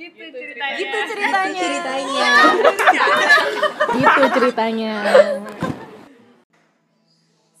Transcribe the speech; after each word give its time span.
gitu 0.00 0.24
ceritanya. 0.32 0.80
Gitu 0.80 0.98
ceritanya. 1.12 1.60
ceritanya. 1.60 2.32
Gitu 3.92 4.24
ceritanya. 4.32 4.94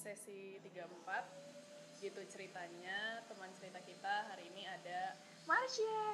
Sesi 0.00 0.56
34 0.64 2.00
gitu 2.00 2.20
ceritanya. 2.32 3.20
Teman 3.28 3.50
cerita 3.60 3.80
kita 3.84 4.14
hari 4.32 4.48
ini 4.48 4.64
ada 4.64 5.20
Marsha. 5.44 6.00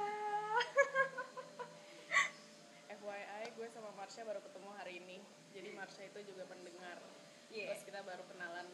FYI 2.97 3.45
gue 3.55 3.69
sama 3.71 3.95
Marsha 3.95 4.27
baru 4.27 4.43
ketemu 4.43 4.71
hari 4.75 4.99
ini. 4.99 5.23
Jadi 5.55 5.69
Marsha 5.79 6.03
itu 6.03 6.35
juga 6.35 6.51
pendengar. 6.51 6.99
Iya. 7.47 7.71
terus 7.73 7.87
kita 7.87 8.03
baru 8.03 8.27
kenalan 8.27 8.67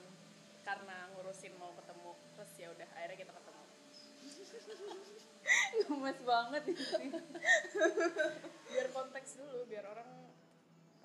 karena 0.65 1.13
ngurusin 1.13 1.53
mau 1.61 1.77
ketemu. 1.77 2.17
Terus 2.41 2.53
ya 2.57 2.73
udah 2.73 2.89
akhirnya 2.97 3.21
kita 3.21 3.33
ketemu 3.37 3.63
Gemes 5.83 6.19
banget 6.23 6.63
ini. 6.71 7.09
biar 8.73 8.89
konteks 8.95 9.37
dulu 9.37 9.69
biar 9.69 9.85
orang 9.85 10.09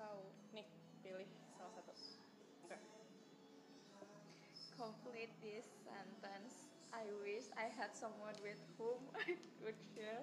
tahu 0.00 0.24
nih 0.56 0.64
pilih 1.04 1.28
salah 1.56 1.72
satu 1.76 1.92
Complete 4.78 5.34
this 5.42 5.66
sentence. 5.82 6.54
I 6.94 7.10
wish 7.18 7.50
I 7.58 7.66
had 7.66 7.90
someone 7.98 8.38
with 8.46 8.62
whom 8.78 9.02
I 9.26 9.34
could 9.58 9.74
share. 9.92 10.22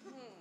Hmm. 0.00 0.39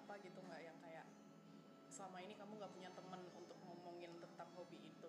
Apa 0.00 0.16
gitu 0.24 0.40
nggak 0.40 0.60
yang 0.64 0.76
kayak 0.80 1.06
selama 1.92 2.18
ini 2.24 2.34
kamu 2.40 2.52
nggak 2.56 2.72
punya 2.72 2.90
temen 2.96 3.20
untuk 3.36 3.58
ngomongin 3.68 4.10
tentang 4.16 4.48
hobi 4.56 4.78
itu? 4.80 5.08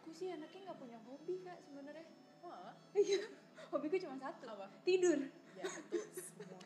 Aku 0.00 0.08
sih 0.16 0.32
anaknya 0.32 0.72
nggak 0.72 0.80
punya 0.80 0.98
hobi 1.04 1.34
kak 1.44 1.58
sebenarnya. 1.68 2.06
Wah 2.40 2.72
iya 2.96 3.20
hobiku 3.72 3.96
cuma 4.00 4.16
satu 4.16 4.44
apa? 4.48 4.66
tidur. 4.88 5.20
Ya 5.58 5.64
itu 5.68 6.20
semua. 6.24 6.60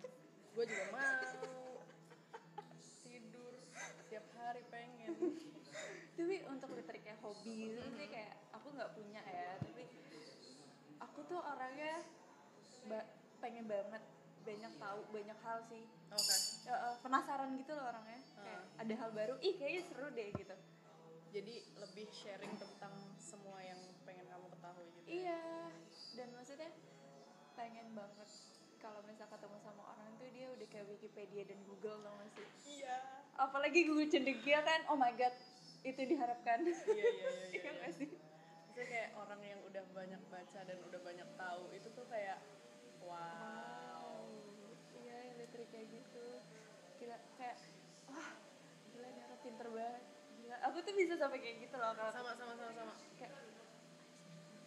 Gue 0.55 0.65
juga 0.67 0.85
mau 0.95 1.83
tidur 3.03 3.55
tiap 4.07 4.27
hari 4.39 4.63
pengen. 4.71 5.11
Tapi 6.15 6.37
untuk 6.47 6.69
literik 6.77 7.03
kayak 7.03 7.21
hobi 7.25 7.75
gitu 7.75 7.81
sih 7.97 8.07
kayak 8.07 8.39
aku 8.53 8.71
nggak 8.77 8.93
punya 8.93 9.23
ya 9.25 9.57
tapi 9.63 9.89
aku 11.01 11.25
tuh 11.25 11.41
orangnya 11.41 12.05
ba- 12.93 13.09
pengen 13.41 13.65
banget 13.65 14.03
banyak 14.43 14.73
tahu 14.81 15.01
banyak 15.13 15.39
hal 15.45 15.59
sih. 15.69 15.85
Oke. 16.11 16.37
Ya, 16.67 16.75
eh, 16.75 16.97
penasaran 17.05 17.51
gitu 17.61 17.73
loh 17.77 17.85
orangnya. 17.89 18.21
Kayak 18.41 18.61
Hmm. 18.61 18.81
ada 18.83 18.95
hal 18.97 19.11
baru 19.13 19.35
ih 19.41 19.55
kayaknya 19.61 19.83
seru 19.87 20.09
deh 20.11 20.29
gitu. 20.35 20.57
Jadi 21.31 21.55
lebih 21.79 22.07
sharing 22.11 22.55
tentang 22.59 22.91
semua 23.23 23.63
yang 23.63 23.79
pengen 24.03 24.27
kamu 24.27 24.47
ketahui 24.51 24.89
gitu 24.99 25.07
iya 25.07 25.71
dan 26.19 26.29
maksudnya 26.35 26.71
pengen 27.55 27.87
banget 27.95 28.27
kalau 28.83 28.99
misal 29.07 29.29
ketemu 29.31 29.57
sama 29.63 29.83
orang 29.95 30.11
tuh 30.19 30.27
dia 30.35 30.49
udah 30.51 30.67
kayak 30.67 30.89
Wikipedia 30.89 31.45
dan 31.47 31.61
Google 31.69 32.01
tau 32.01 32.17
gak 32.17 32.31
sih? 32.35 32.47
Iya. 32.81 32.99
Apalagi 33.37 33.87
Google 33.87 34.09
cendekia 34.09 34.65
kan 34.65 34.81
oh 34.91 34.97
my 34.97 35.13
god 35.15 35.31
itu 35.85 36.01
diharapkan. 36.03 36.65
Iya 36.65 36.75
iya 36.75 37.09
iya 37.13 37.31
iya 37.55 37.61
iya, 37.61 37.71
nggak 37.79 37.93
sih? 37.95 38.09
Maksudnya 38.11 38.87
kayak 38.89 39.09
orang 39.15 39.41
yang 39.45 39.61
udah 39.69 39.85
banyak 39.93 40.23
baca 40.33 40.61
dan 40.65 40.79
udah 40.89 41.01
banyak 41.05 41.29
tahu 41.37 41.63
itu 41.77 41.89
tuh 41.93 42.07
kayak 42.09 42.39
wow. 43.05 43.15
iya 43.15 43.80
kayak 45.67 45.87
gitu 45.89 46.27
gila 46.97 47.17
kayak 47.35 47.57
wah 48.07 48.31
gila 48.91 49.07
orang 49.07 49.41
pinter 49.41 49.67
banget 49.69 50.03
gila 50.37 50.57
aku 50.63 50.77
tuh 50.81 50.95
bisa 50.95 51.15
sampai 51.15 51.39
kayak 51.39 51.57
gitu 51.61 51.77
loh 51.77 51.93
kalau 51.93 52.11
Sama 52.11 52.33
sama 52.35 52.53
sama 52.55 52.73
sama. 52.73 52.95
kayak 53.17 53.33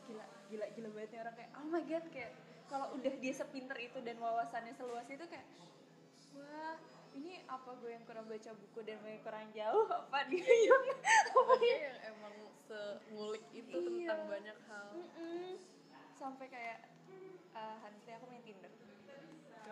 gila 0.04 0.26
gila 0.48 0.66
gila 0.72 0.90
banget 0.92 1.10
nih 1.10 1.20
orang 1.22 1.36
kayak 1.36 1.52
oh 1.56 1.66
my 1.66 1.82
god 1.84 2.06
kayak 2.10 2.32
kalau 2.68 2.88
udah 2.94 3.14
dia 3.18 3.34
sepinter 3.34 3.78
itu 3.78 4.00
dan 4.00 4.18
wawasannya 4.18 4.74
seluas 4.74 5.06
itu 5.08 5.24
kayak 5.24 5.46
wah 6.34 6.76
ini 7.14 7.46
apa 7.46 7.70
gue 7.78 7.94
yang 7.94 8.02
kurang 8.04 8.26
baca 8.26 8.52
buku 8.52 8.80
dan 8.82 8.98
gue 8.98 9.12
yang 9.12 9.22
kurang 9.22 9.46
jauh 9.54 9.86
apa 9.88 10.18
dia 10.28 10.42
yang 10.42 10.84
Apa 11.30 11.54
dia 11.58 11.78
yang 11.88 11.98
emang 12.10 12.36
sengulik 12.64 13.46
itu 13.52 13.70
Iya. 13.70 13.86
tentang 14.10 14.22
banyak 14.28 14.58
hal. 14.66 14.88
Mm-mm. 14.96 15.54
sampai 16.14 16.48
kayak 16.48 16.80
uh, 17.52 17.76
honestly 17.80 18.14
aku 18.14 18.26
main 18.26 18.42
Tinder 18.42 18.72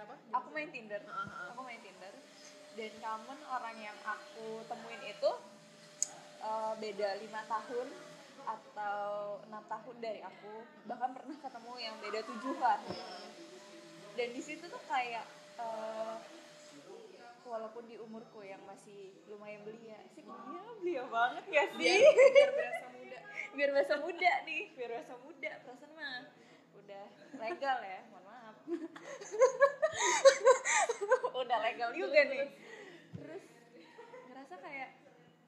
Kenapa? 0.02 0.18
aku 0.34 0.48
main 0.50 0.70
Tinder. 0.74 1.02
Ah, 1.06 1.30
ah. 1.30 1.54
aku 1.54 1.62
main 1.62 1.78
Tinder. 1.86 2.14
Dan 2.74 2.92
kamu 2.98 3.34
orang 3.46 3.78
yang 3.78 3.98
aku 4.02 4.66
temuin 4.66 5.04
itu 5.06 5.32
uh, 6.42 6.74
beda 6.82 7.22
lima 7.22 7.42
tahun 7.46 7.88
atau 8.42 9.38
enam 9.46 9.64
tahun 9.70 9.96
dari 10.02 10.26
aku. 10.26 10.66
Bahkan 10.90 11.10
pernah 11.14 11.38
ketemu 11.38 11.74
yang 11.78 11.96
beda 12.02 12.20
tujuan 12.34 12.80
dan 14.18 14.28
di 14.34 14.42
situ 14.42 14.66
tuh 14.66 14.82
kayak 14.90 15.24
uh, 15.62 16.18
walaupun 17.46 17.86
di 17.86 18.02
umurku 18.02 18.42
yang 18.42 18.66
masih 18.66 19.14
lumayan 19.30 19.62
belia. 19.62 20.02
Sih 20.18 20.26
iya 20.26 20.66
belia 20.82 21.04
banget 21.14 21.46
ya 21.46 21.64
sih? 21.78 21.78
Biar, 21.78 22.02
biar 22.18 22.50
berasa 22.58 22.88
muda. 22.90 23.20
biar 23.56 23.70
berasa 23.70 23.96
muda 24.02 24.32
nih 24.50 24.64
biar 24.74 24.90
berasa 24.98 25.14
muda 25.22 25.52
perasaan 25.62 25.92
mah 25.94 26.24
udah 26.82 27.06
legal 27.38 27.78
ya 27.86 28.02
udah 31.42 31.58
legal 31.62 31.90
juga 31.94 32.20
nih 32.28 32.48
terus 33.18 33.44
ngerasa 34.30 34.56
kayak 34.62 34.90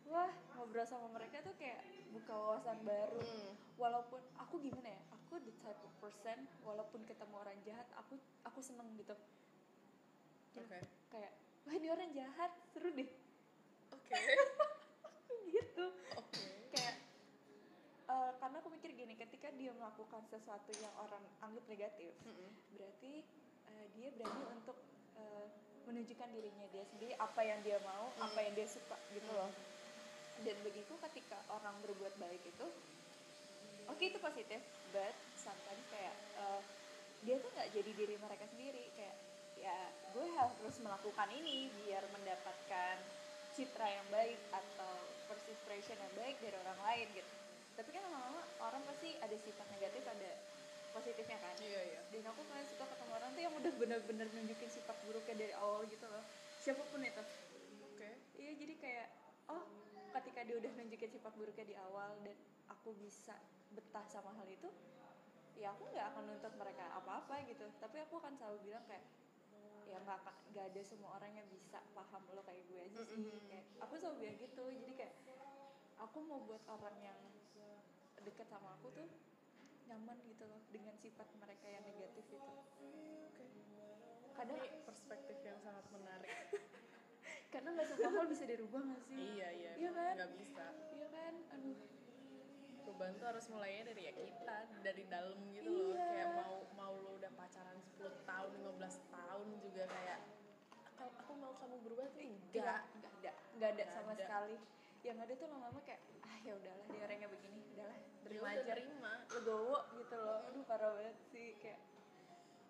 wah 0.07 0.31
ngobrol 0.55 0.85
sama 0.85 1.07
mereka 1.13 1.41
tuh 1.41 1.53
kayak 1.57 1.81
buka 2.11 2.33
wawasan 2.33 2.77
baru 2.83 3.21
Hmm. 3.23 3.55
walaupun 3.79 4.21
aku 4.37 4.61
gimana 4.61 4.93
ya 4.93 5.01
aku 5.09 5.41
the 5.41 5.53
type 5.65 5.81
of 5.81 5.93
person 5.97 6.45
walaupun 6.61 7.01
ketemu 7.09 7.33
orang 7.33 7.57
jahat 7.65 7.87
aku 7.97 8.19
aku 8.45 8.59
seneng 8.61 8.85
gitu 8.99 9.15
Oke. 10.53 10.77
kayak 11.09 11.33
wah 11.65 11.73
ini 11.73 11.89
orang 11.89 12.13
jahat 12.13 12.53
seru 12.69 12.93
deh 12.93 13.09
Oke. 13.89 14.13
gitu 15.49 15.85
Oke. 16.21 16.45
kayak 16.69 16.95
eh, 18.13 18.31
karena 18.37 18.55
aku 18.61 18.69
mikir 18.69 18.93
gini 18.93 19.13
ketika 19.17 19.49
dia 19.57 19.73
melakukan 19.73 20.21
sesuatu 20.29 20.71
yang 20.77 20.93
orang 21.01 21.23
anggap 21.41 21.65
negatif 21.65 22.13
Mm-mm. 22.23 22.51
berarti 22.77 23.25
eh, 23.73 23.85
dia 23.97 24.09
berani 24.13 24.45
untuk 24.53 24.77
eh, 25.17 25.45
menunjukkan 25.89 26.29
dirinya 26.31 26.65
dia 26.71 26.83
sendiri 26.87 27.13
apa 27.19 27.41
yang 27.43 27.59
dia 27.65 27.75
mau 27.83 28.07
apa 28.21 28.39
yang 28.39 28.53
dia 28.55 28.67
suka 28.69 28.95
gitu 29.11 29.27
loh. 29.35 29.51
Dan 30.43 30.57
begitu 30.65 30.93
ketika 31.09 31.39
orang 31.51 31.75
berbuat 31.83 32.13
baik 32.19 32.41
itu 32.43 32.67
oke 33.87 34.03
itu 34.03 34.19
positif 34.19 34.61
but 34.95 35.15
sometimes 35.35 35.83
kayak 35.91 36.15
eh, 36.39 36.61
dia 37.23 37.35
tuh 37.39 37.49
nggak 37.55 37.69
jadi 37.71 37.91
diri 37.95 38.15
mereka 38.19 38.45
sendiri 38.51 38.83
kayak 38.95 39.15
ya 39.63 39.77
gue 40.11 40.27
harus 40.35 40.75
melakukan 40.83 41.29
ini 41.31 41.71
biar 41.83 42.03
mendapatkan 42.11 42.95
citra 43.55 43.87
yang 43.87 44.07
baik 44.11 44.35
atau 44.51 44.93
first 45.31 45.47
impression 45.47 45.95
yang 45.95 46.13
baik 46.19 46.35
dari 46.43 46.55
orang 46.57 46.79
lain 46.83 47.07
gitu 47.15 47.42
tapi 47.73 47.89
kan 47.89 48.01
lama-lama 48.05 48.41
orang 48.61 48.81
pasti 48.85 49.17
ada 49.19 49.35
sifat 49.35 49.67
negatif 49.73 50.03
ada 50.05 50.31
positifnya 50.93 51.37
kan 51.41 51.55
Iya 51.57 51.81
iya. 51.89 52.01
dan 52.13 52.21
aku 52.29 52.41
paling 52.45 52.67
suka 52.69 52.85
ketemu 52.85 53.11
orang 53.17 53.29
tuh 53.33 53.41
yang 53.41 53.53
udah 53.57 53.71
bener-bener 53.81 54.27
nunjukin 54.29 54.69
sifat 54.69 54.97
buruknya 55.09 55.35
dari 55.41 55.53
awal 55.57 55.81
gitu 55.89 56.05
loh 56.05 56.23
siapa 56.61 56.83
pun 56.93 57.01
itu 57.01 57.23
Oke. 57.89 58.09
iya 58.37 58.51
jadi 58.53 58.73
kayak 58.77 59.07
oh 59.49 59.63
ketika 60.13 60.45
dia 60.45 60.55
udah 60.61 60.71
nunjukin 60.77 61.09
sifat 61.09 61.33
buruknya 61.33 61.65
di 61.65 61.75
awal 61.81 62.13
dan 62.21 62.37
aku 62.69 62.93
bisa 63.01 63.33
betah 63.73 64.05
sama 64.05 64.29
hal 64.37 64.45
itu 64.45 64.69
ya 65.57 65.73
aku 65.73 65.89
nggak 65.89 66.05
akan 66.13 66.23
nuntut 66.29 66.53
mereka 66.57 66.85
apa-apa 66.97 67.41
gitu 67.49 67.65
tapi 67.81 67.97
aku 68.01 68.21
akan 68.21 68.33
selalu 68.37 68.57
bilang 68.69 68.85
kayak 68.85 69.05
ya 69.89 69.97
nggak 70.01 70.19
nggak 70.53 70.65
ada 70.73 70.81
semua 70.85 71.17
orang 71.17 71.29
yang 71.37 71.47
bisa 71.49 71.77
paham 71.93 72.21
lo 72.33 72.41
kayak 72.45 72.65
gue 72.69 72.79
aja 72.81 73.01
sih 73.05 73.17
Mm-mm. 73.21 73.49
kayak 73.49 73.65
aku 73.81 73.93
selalu 73.97 74.15
bilang 74.21 74.37
gitu 74.41 74.63
jadi 74.69 74.93
kayak 74.97 75.13
aku 76.01 76.17
mau 76.25 76.41
buat 76.45 76.61
orang 76.69 76.97
yang 77.01 77.19
dekat 78.23 78.47
sama 78.49 78.75
aku 78.79 78.87
tuh 78.95 79.07
nyaman 79.87 80.17
gitu 80.25 80.43
loh 80.47 80.61
dengan 80.71 80.95
sifat 80.97 81.27
mereka 81.37 81.65
yang 81.67 81.83
negatif 81.83 82.23
itu 82.23 82.37
Oke. 82.39 83.45
kadang 84.33 84.57
Ini 84.57 84.69
perspektif 84.87 85.37
yang 85.43 85.59
sangat 85.61 85.85
menarik. 85.91 86.31
karena 87.53 87.69
nggak 87.77 87.87
semua 87.93 88.09
hal 88.17 88.25
bisa 88.25 88.43
dirubah 88.49 88.81
nggak 88.81 89.01
sih 89.05 89.15
iya 89.37 89.49
iya. 89.53 89.71
Iya 89.77 89.91
kan? 89.93 90.13
Nggak 90.17 90.31
bisa. 90.41 90.65
iya 90.97 91.07
kan 91.13 91.33
aduh 91.53 91.77
Perubahan 92.83 93.13
tuh 93.15 93.27
harus 93.31 93.45
mulainya 93.47 93.83
dari 93.95 94.01
ya 94.11 94.13
kita, 94.17 94.57
dari 94.83 95.03
dalam 95.07 95.39
gitu 95.55 95.69
loh. 95.71 95.95
Iya. 95.95 96.03
Kayak 96.03 96.27
mau 96.35 96.55
mau 96.75 96.93
lo 96.99 97.11
udah 97.15 97.31
pacaran 97.31 97.79
10 97.79 98.27
tahun, 98.27 98.51
15 98.59 99.15
tahun 99.15 99.47
juga 99.63 99.83
kayak 99.87 100.19
aku, 100.91 101.03
aku 101.23 101.31
mau 101.39 101.53
kamu 101.63 101.75
berubah 101.87 102.07
tuh 102.11 102.21
enggak. 102.27 102.51
nggak 102.59 102.77
ada 103.23 103.31
nggak 103.55 103.69
ada 103.71 103.83
sama 103.95 104.11
ada. 104.11 104.23
sekali 104.27 104.55
yang 105.03 105.17
ada 105.19 105.33
tuh 105.33 105.45
lama-lama 105.45 105.79
kayak 105.83 105.99
ah 106.21 106.37
ya 106.41 106.53
udahlah 106.53 106.85
dia 106.87 107.01
orangnya 107.01 107.27
begini 107.27 107.59
udahlah 107.69 107.97
Ya 107.99 108.07
terima 108.23 108.47
udah 108.47 108.55
aja 108.55 108.73
terima. 108.73 109.11
legowo 109.31 109.77
gitu 109.93 110.15
loh 110.15 110.39
aduh 110.47 110.63
parah 110.63 110.89
banget 110.93 111.17
sih 111.29 111.47
kayak 111.59 111.79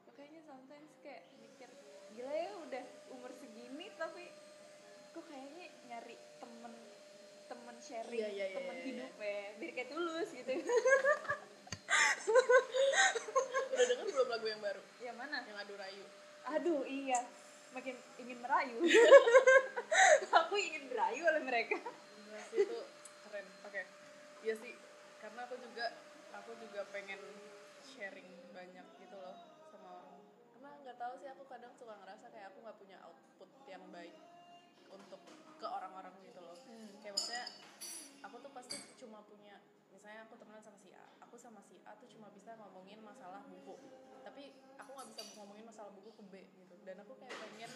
makanya 0.03 0.39
sometimes 0.43 0.91
kayak 0.99 1.21
mikir 1.35 1.69
gila 2.11 2.33
ya 2.33 2.51
udah 2.59 2.83
umur 3.09 3.31
segini 3.33 3.85
tapi 3.95 4.25
kok 5.11 5.23
kayaknya 5.23 5.67
nyari 5.87 6.17
temen 6.37 6.73
temen 7.45 7.75
sharing 7.79 8.17
Iya, 8.17 8.29
iya, 8.29 8.45
iya, 8.47 8.55
temen 8.55 8.75
iya. 8.75 8.85
hidup 8.87 9.13
ya 9.15 9.41
biar 9.55 9.71
kayak 9.71 9.89
tulus 9.89 10.29
gitu 10.31 10.51
Udah 13.69 13.85
denger 13.87 14.05
belum 14.07 14.27
lagu 14.27 14.45
yang 14.47 14.61
baru? 14.61 14.81
yang 14.99 15.15
mana 15.15 15.37
Yang 15.43 15.57
Adu 15.59 15.75
Rayu. 15.75 16.05
aduh 16.45 16.81
iya 16.83 17.19
makin 17.71 17.95
ingin 18.17 18.37
merayu 18.37 18.77
aku 20.37 20.55
ingin 20.55 20.83
merayu 20.85 21.23
oleh 21.23 21.41
mereka 21.41 21.79
sih 22.53 22.61
itu 22.69 22.79
keren. 23.25 23.45
Oke. 23.65 23.81
Iya 24.45 24.53
sih, 24.61 24.73
karena 25.17 25.49
aku 25.49 25.55
juga 25.57 25.85
aku 26.37 26.51
juga 26.61 26.85
pengen 26.93 27.19
sharing 27.81 28.29
banyak 28.53 28.85
gitu 29.01 29.15
loh 29.17 29.37
sama 29.73 29.89
orang. 30.03 30.21
Karena 30.53 30.69
nggak 30.85 30.97
tahu 31.01 31.13
sih 31.17 31.29
aku 31.33 31.43
kadang 31.49 31.73
suka 31.73 31.97
ngerasa 31.97 32.29
kayak 32.29 32.53
aku 32.53 32.61
nggak 32.61 32.77
punya 32.77 32.97
output 33.01 33.49
yang 33.65 33.83
baik 33.89 34.13
untuk 34.93 35.21
ke 35.57 35.67
orang-orang 35.67 36.13
gitu 36.27 36.39
loh. 36.43 36.57
Kayak 37.01 37.13
maksudnya 37.17 37.45
aku 38.21 38.35
tuh 38.43 38.51
pasti 38.53 38.77
cuma 39.01 39.25
punya 39.25 39.57
misalnya 39.89 40.27
aku 40.27 40.35
temenan 40.35 40.61
sama 40.61 40.77
si 40.83 40.89
A, 40.91 41.05
aku 41.23 41.35
sama 41.39 41.61
si 41.63 41.79
A 41.87 41.95
tuh 41.97 42.09
cuma 42.11 42.27
bisa 42.35 42.53
ngomongin 42.59 42.99
masalah 43.01 43.41
buku. 43.49 43.79
Tapi 44.21 44.53
aku 44.77 44.89
nggak 44.91 45.09
bisa 45.09 45.21
ngomongin 45.39 45.65
masalah 45.65 45.89
buku 45.95 46.11
ke 46.13 46.23
B 46.29 46.33
gitu. 46.59 46.75
Dan 46.83 46.99
aku 47.01 47.15
kayak 47.15 47.33
pengen 47.39 47.71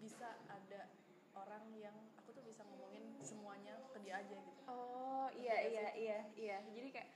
bisa 0.00 0.32
ada 0.48 0.88
orang 1.36 1.64
yang 1.76 1.94
aku 2.16 2.32
tuh 2.32 2.44
bisa 2.44 2.64
ngomongin 2.64 3.04
semuanya 3.50 3.74
ke 3.90 3.98
dia 4.06 4.14
aja 4.22 4.36
gitu. 4.38 4.62
oh 4.70 5.26
iya 5.34 5.56
iya 5.66 5.86
iya 5.98 6.18
iya 6.38 6.56
jadi 6.70 6.88
kayak 6.94 7.08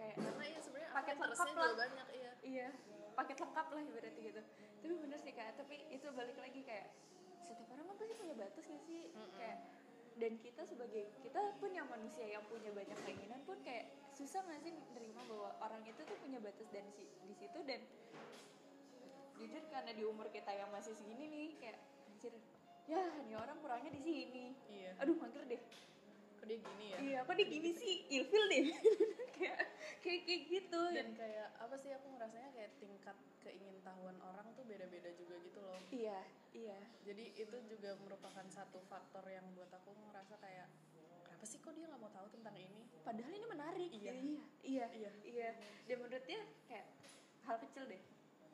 kayak 0.00 0.14
Karena 0.16 0.44
ya 0.48 0.58
sebenarnya 0.64 0.90
Paket 0.96 1.16
lengkap 1.20 1.48
lah. 1.52 1.72
banyak 1.76 2.08
iya. 2.16 2.32
iya 2.40 2.68
paket 3.12 3.36
lengkap 3.44 3.66
lah 3.76 3.82
ibaratnya 3.84 4.22
gitu 4.24 4.40
tapi 4.80 4.94
bener 4.96 5.18
sih 5.20 5.32
kak 5.36 5.52
tapi 5.60 5.76
itu 5.92 6.06
balik 6.16 6.36
lagi 6.40 6.60
kayak 6.64 6.88
setiap 7.44 7.68
orang 7.76 7.92
kan 7.92 7.96
pasti 8.00 8.14
punya 8.16 8.34
batas 8.40 8.64
gak 8.64 8.82
sih 8.88 9.12
Mm-mm. 9.12 9.36
kayak 9.36 9.58
dan 10.16 10.32
kita 10.40 10.62
sebagai 10.64 11.12
kita 11.20 11.40
pun 11.60 11.70
yang 11.76 11.88
manusia 11.92 12.24
yang 12.24 12.40
punya 12.48 12.72
banyak 12.72 12.96
keinginan 13.04 13.40
pun 13.44 13.60
kayak 13.60 13.92
susah 14.16 14.40
gak 14.48 14.64
sih 14.64 14.72
nerima 14.96 15.20
bahwa 15.28 15.52
orang 15.60 15.84
itu 15.84 16.00
tuh 16.08 16.16
punya 16.24 16.40
batas 16.40 16.72
dan 16.72 16.88
si, 16.96 17.04
di 17.04 17.36
situ 17.36 17.60
dan 17.68 17.84
jujur 19.36 19.60
karena 19.68 19.92
di 19.92 20.08
umur 20.08 20.32
kita 20.32 20.56
yang 20.56 20.72
masih 20.72 20.96
segini 20.96 21.28
nih 21.28 21.48
kayak 21.60 21.76
anjir 22.08 22.32
ya 22.86 23.02
ini 23.20 23.34
orang 23.34 23.58
kurangnya 23.58 23.90
di 23.90 24.00
sini 24.00 24.44
Iya. 24.68 24.90
aduh 24.98 25.16
mager 25.16 25.42
deh 25.44 25.58
Kok 26.36 26.46
dia 26.46 26.58
gini 26.60 26.84
ya? 26.86 26.96
iya 27.00 27.18
kok 27.20 27.34
dia 27.34 27.46
gini 27.46 27.70
sih 27.72 27.94
ilfil 28.08 28.44
deh 28.46 28.64
kayak 29.36 29.58
kayak 30.00 30.20
kayak 30.22 30.42
gitu 30.46 30.80
Dan 30.90 31.08
kayak 31.12 31.48
apa 31.56 31.74
sih 31.76 31.90
aku 31.90 32.06
ngerasanya 32.08 32.50
kayak 32.52 32.70
tingkat 32.76 33.16
keingintahuan 33.40 34.14
orang 34.20 34.46
tuh 34.52 34.62
beda-beda 34.62 35.10
juga 35.12 35.34
gitu 35.40 35.58
loh. 35.60 35.78
iya 35.88 36.18
iya 36.52 36.78
Jadi 37.02 37.34
itu 37.34 37.56
juga 37.66 37.94
merupakan 37.98 38.46
satu 38.46 38.78
faktor 38.84 39.26
yang 39.26 39.44
buat 39.52 39.68
aku 39.68 39.90
ngerasa 40.04 40.38
kayak 40.38 40.66
kenapa 41.22 41.44
sih 41.44 41.58
kok 41.58 41.72
dia 41.72 41.84
nggak 41.84 41.98
mau 41.98 42.10
tahu 42.10 42.26
tentang 42.30 42.54
ini? 42.54 42.86
padahal 43.02 43.30
ini 43.30 43.46
menarik 43.46 43.90
Iya. 43.92 44.12
iya 44.14 44.34
iya 44.62 44.86
Iya. 44.88 45.10
iya 45.24 45.48
dan 45.84 45.96
menurut 46.00 46.24
dia 46.24 46.38
kayak 46.64 46.86
hal 47.42 47.56
kecil 47.60 47.84
deh 47.84 48.02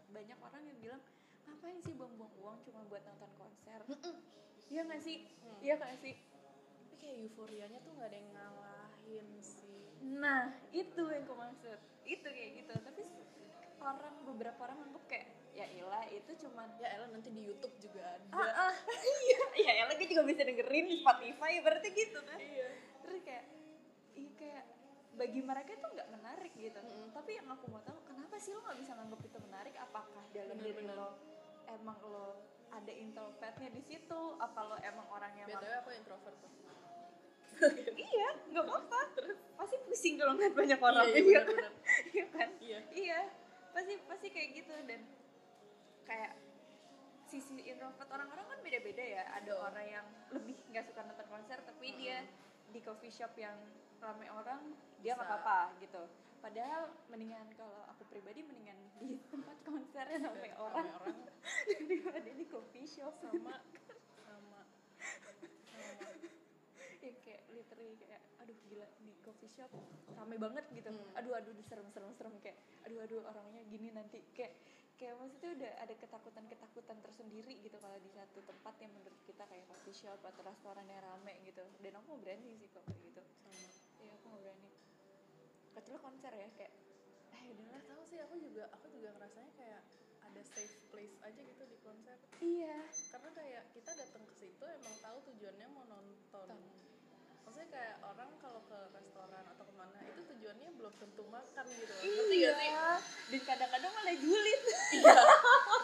banyak 0.08 0.38
orang 0.38 0.62
yang 0.62 0.78
bilang 0.78 1.02
ngapain 1.44 1.78
sih 1.80 1.94
buang-buang 1.94 2.34
uang 2.38 2.58
cuma 2.62 2.80
buat 2.86 3.02
nonton 3.02 3.30
konser? 3.36 3.80
Iya 4.68 4.88
nggak 4.88 5.02
sih? 5.02 5.16
Hmm. 5.42 5.58
iya 5.60 5.74
nggak 5.76 5.96
sih? 6.00 6.14
Tapi 6.16 6.94
kayak 6.96 7.16
euforianya 7.26 7.78
tuh 7.82 7.92
nggak 7.92 8.08
ada 8.08 8.18
yang 8.18 8.30
ngalahin 8.32 9.28
sih. 9.40 9.84
nah 10.02 10.50
itu 10.72 11.02
yang 11.06 11.22
aku 11.22 11.34
maksud. 11.36 11.78
Itu 12.02 12.26
kayak 12.26 12.50
gitu. 12.64 12.72
Tapi 12.80 13.02
orang 13.82 14.14
beberapa 14.24 14.58
orang 14.64 14.78
anggap 14.86 15.04
kayak 15.06 15.28
ya 15.52 15.68
ilah 15.68 16.08
itu 16.08 16.32
cuman 16.46 16.64
Ya 16.80 16.88
elah 16.96 17.12
nanti 17.12 17.28
di 17.28 17.44
YouTube 17.44 17.76
juga 17.76 18.00
ada. 18.00 18.26
ah, 18.32 18.70
ah, 18.70 18.74
iya. 19.60 19.84
Elah 19.84 19.94
gue 19.94 20.08
juga 20.08 20.24
bisa 20.24 20.42
dengerin 20.42 20.86
di 20.88 20.96
Spotify 21.04 21.52
berarti 21.60 21.88
gitu 21.92 22.18
kan? 22.24 22.38
Iya. 22.40 22.68
terus 23.02 23.20
kayak 23.26 23.44
iya 24.16 24.30
kayak 24.38 24.64
bagi 25.12 25.40
mereka 25.44 25.70
itu 25.72 25.86
nggak 25.86 26.08
menarik 26.10 26.52
gitu. 26.56 26.80
Mm-mm. 26.80 27.12
tapi 27.12 27.36
yang 27.36 27.48
aku 27.48 27.68
mau 27.68 27.82
tahu 27.84 28.00
kenapa 28.08 28.36
sih 28.40 28.56
lo 28.56 28.64
nggak 28.64 28.78
bisa 28.80 28.92
nganggap 28.96 29.20
itu 29.20 29.38
menarik? 29.44 29.74
Apakah 29.76 30.24
dalam 30.32 30.56
diri 30.56 30.72
Bener-bener. 30.80 30.96
lo 30.96 31.10
emang 31.68 31.98
lo 32.02 32.28
ada 32.72 32.92
introvertnya 32.92 33.68
di 33.70 33.82
situ? 33.84 34.20
Apa 34.40 34.60
lo 34.64 34.76
emang 34.80 35.06
orang 35.12 35.32
yang 35.36 35.48
BTW 35.52 35.72
aku 35.84 35.90
introvert 35.92 36.36
tuh. 36.40 36.52
iya 38.10 38.28
nggak 38.48 38.64
apa-apa. 38.64 39.00
Pasti 39.60 39.76
pusing 39.86 40.14
kalau 40.16 40.32
ngeliat 40.34 40.54
banyak 40.56 40.80
orang 40.80 41.06
Iya, 41.06 41.20
iya, 41.20 41.22
iya 41.22 41.42
kan 41.44 41.70
iya 42.16 42.26
kan? 42.32 42.48
Iya. 42.58 42.78
iya 42.90 43.20
pasti 43.70 43.94
pasti 44.08 44.26
kayak 44.32 44.48
gitu. 44.58 44.74
Dan 44.88 45.00
kayak 46.02 46.32
sisi 47.28 47.60
introvert 47.62 48.08
orang-orang 48.08 48.44
kan 48.48 48.58
beda-beda 48.64 49.04
ya. 49.04 49.24
Ada 49.36 49.52
Betul. 49.52 49.66
orang 49.68 49.86
yang 49.86 50.06
lebih 50.32 50.56
nggak 50.72 50.84
suka 50.88 51.00
nonton 51.04 51.28
konser 51.28 51.58
tapi 51.62 51.86
dia 52.00 52.24
di 52.72 52.80
coffee 52.80 53.12
shop 53.12 53.36
yang 53.36 53.54
ramai 54.02 54.28
orang 54.34 54.74
dia 54.98 55.14
nggak 55.14 55.30
apa-apa 55.30 55.78
gitu. 55.78 56.02
Padahal 56.42 56.90
mendingan 57.06 57.46
kalau 57.54 57.86
aku 57.86 58.02
pribadi 58.10 58.42
mendingan 58.42 58.74
di 58.98 59.14
tempat 59.30 59.56
konser 59.62 60.06
yang 60.10 60.26
ramai 60.26 60.50
orang. 60.58 60.86
Ramai 60.90 60.98
orang. 61.06 61.18
Daripada 61.86 62.30
di 62.34 62.44
coffee 62.50 62.86
shop. 62.86 63.14
Sama 63.22 63.30
sama. 63.38 63.58
Sama. 64.26 64.60
Ya 67.02 67.10
kayak 67.18 67.42
literally 67.50 67.98
kayak 67.98 68.22
aduh 68.38 68.54
gila 68.70 68.86
di 69.02 69.10
coffee 69.26 69.50
shop 69.50 69.66
rame 70.14 70.38
banget 70.38 70.62
gitu. 70.70 70.86
Hmm. 70.94 71.18
aduh 71.18 71.34
aduh 71.34 71.50
serem 71.66 71.90
serem 71.90 72.14
serem 72.14 72.30
kayak 72.38 72.54
aduh 72.86 73.02
aduh 73.02 73.26
orangnya 73.26 73.58
gini 73.66 73.90
nanti. 73.90 74.22
Kayak 74.38 74.54
kayak 75.02 75.18
maksudnya 75.18 75.50
udah 75.50 75.72
ada 75.82 75.94
ketakutan 75.98 76.46
ketakutan 76.46 76.98
tersendiri 77.02 77.58
gitu 77.58 77.74
kalau 77.82 77.98
di 77.98 78.06
satu 78.14 78.38
tempat 78.46 78.78
yang 78.78 78.94
menurut 78.94 79.18
kita 79.26 79.42
kayak 79.50 79.66
coffee 79.66 79.98
shop 79.98 80.22
atau 80.22 80.46
restoran 80.46 80.86
yang 80.86 81.02
rame 81.02 81.34
gitu. 81.42 81.66
Dan 81.82 81.98
aku 81.98 82.22
berani 82.22 82.54
sih 82.54 82.70
kok 82.70 82.86
kayak 82.86 83.02
gitu. 83.02 83.22
Sama 83.42 83.81
iya 84.40 84.52
mau 84.56 84.70
berani 84.70 84.70
kecuali 85.76 86.00
konser 86.00 86.32
ya 86.32 86.48
kayak 86.56 86.72
eh 87.32 87.42
udahlah 87.52 87.68
nggak 87.68 87.84
tahu 87.88 88.02
sih 88.08 88.18
aku 88.20 88.34
juga 88.40 88.64
aku 88.72 88.86
juga 88.92 89.08
ngerasanya 89.16 89.52
kayak 89.56 89.82
ada 90.32 90.42
safe 90.48 90.76
place 90.88 91.16
aja 91.20 91.40
gitu 91.44 91.62
di 91.68 91.76
konser. 91.84 92.16
Iya. 92.40 92.88
Karena 93.12 93.30
kayak 93.36 93.62
kita 93.76 93.90
datang 93.92 94.24
ke 94.24 94.34
situ 94.40 94.64
emang 94.64 94.96
tahu 95.04 95.18
tujuannya 95.28 95.66
mau 95.76 95.84
nonton. 95.84 96.48
Maksudnya 97.44 97.68
kayak 97.68 97.96
orang 98.00 98.30
kalau 98.40 98.64
ke 98.64 98.78
restoran 98.96 99.44
atau 99.44 99.64
ke 99.68 99.74
mana 99.76 99.98
itu 100.08 100.20
tujuannya 100.24 100.68
belum 100.80 100.94
tentu 100.96 101.22
makan 101.28 101.64
gitu. 101.68 101.92
Gak 101.92 102.00
sih? 102.00 102.40
Iya 102.40 102.96
dan 103.28 103.40
kadang-kadang 103.44 103.92
malah 103.92 104.16
julid. 104.16 104.60
Iya. 104.92 105.14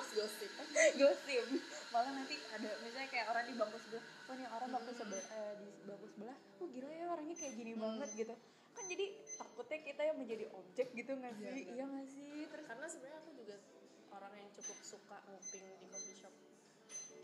Terus 0.00 0.10
gosip. 0.16 0.50
Gosip. 0.96 1.44
Malah 1.92 2.12
nanti 2.16 2.36
ada 2.48 2.70
misalnya 2.80 3.08
kayak 3.12 3.26
orang 3.28 3.44
di 3.44 3.54
bangku 3.56 3.78
sebelah 3.84 4.04
oh 4.28 4.34
nih 4.34 4.46
orang 4.46 4.68
bangku 4.70 4.92
sebelah 4.92 5.24
eh, 5.30 5.52
di 5.56 5.68
bangku 5.84 6.06
sebelah 6.06 6.36
oh 6.60 6.68
gila 6.68 6.90
ya 6.90 7.06
orangnya 7.08 7.36
kayak 7.36 7.54
gini 7.54 7.72
Hmm. 7.72 7.82
banget 7.82 8.10
gitu. 8.14 8.34
Kan 8.72 8.84
jadi 8.86 9.06
takutnya 9.34 9.78
kita 9.82 10.02
yang 10.04 10.16
menjadi 10.16 10.44
objek 10.52 10.86
gitu 10.92 11.10
nggak 11.12 11.34
sih? 11.34 11.46
Iya, 11.46 11.54
iya 11.56 11.66
benar. 11.74 11.88
nggak 11.90 12.06
sih? 12.08 12.34
Terus 12.46 12.64
karena 12.64 12.86
sebenarnya 12.86 13.18
aku 13.18 13.30
juga 13.34 13.56
orang 14.10 14.32
yang 14.34 14.48
cukup 14.52 14.78
suka 14.80 15.16
nguping 15.26 15.64
di 15.78 15.86
coffee 15.88 16.16
shop. 16.16 16.34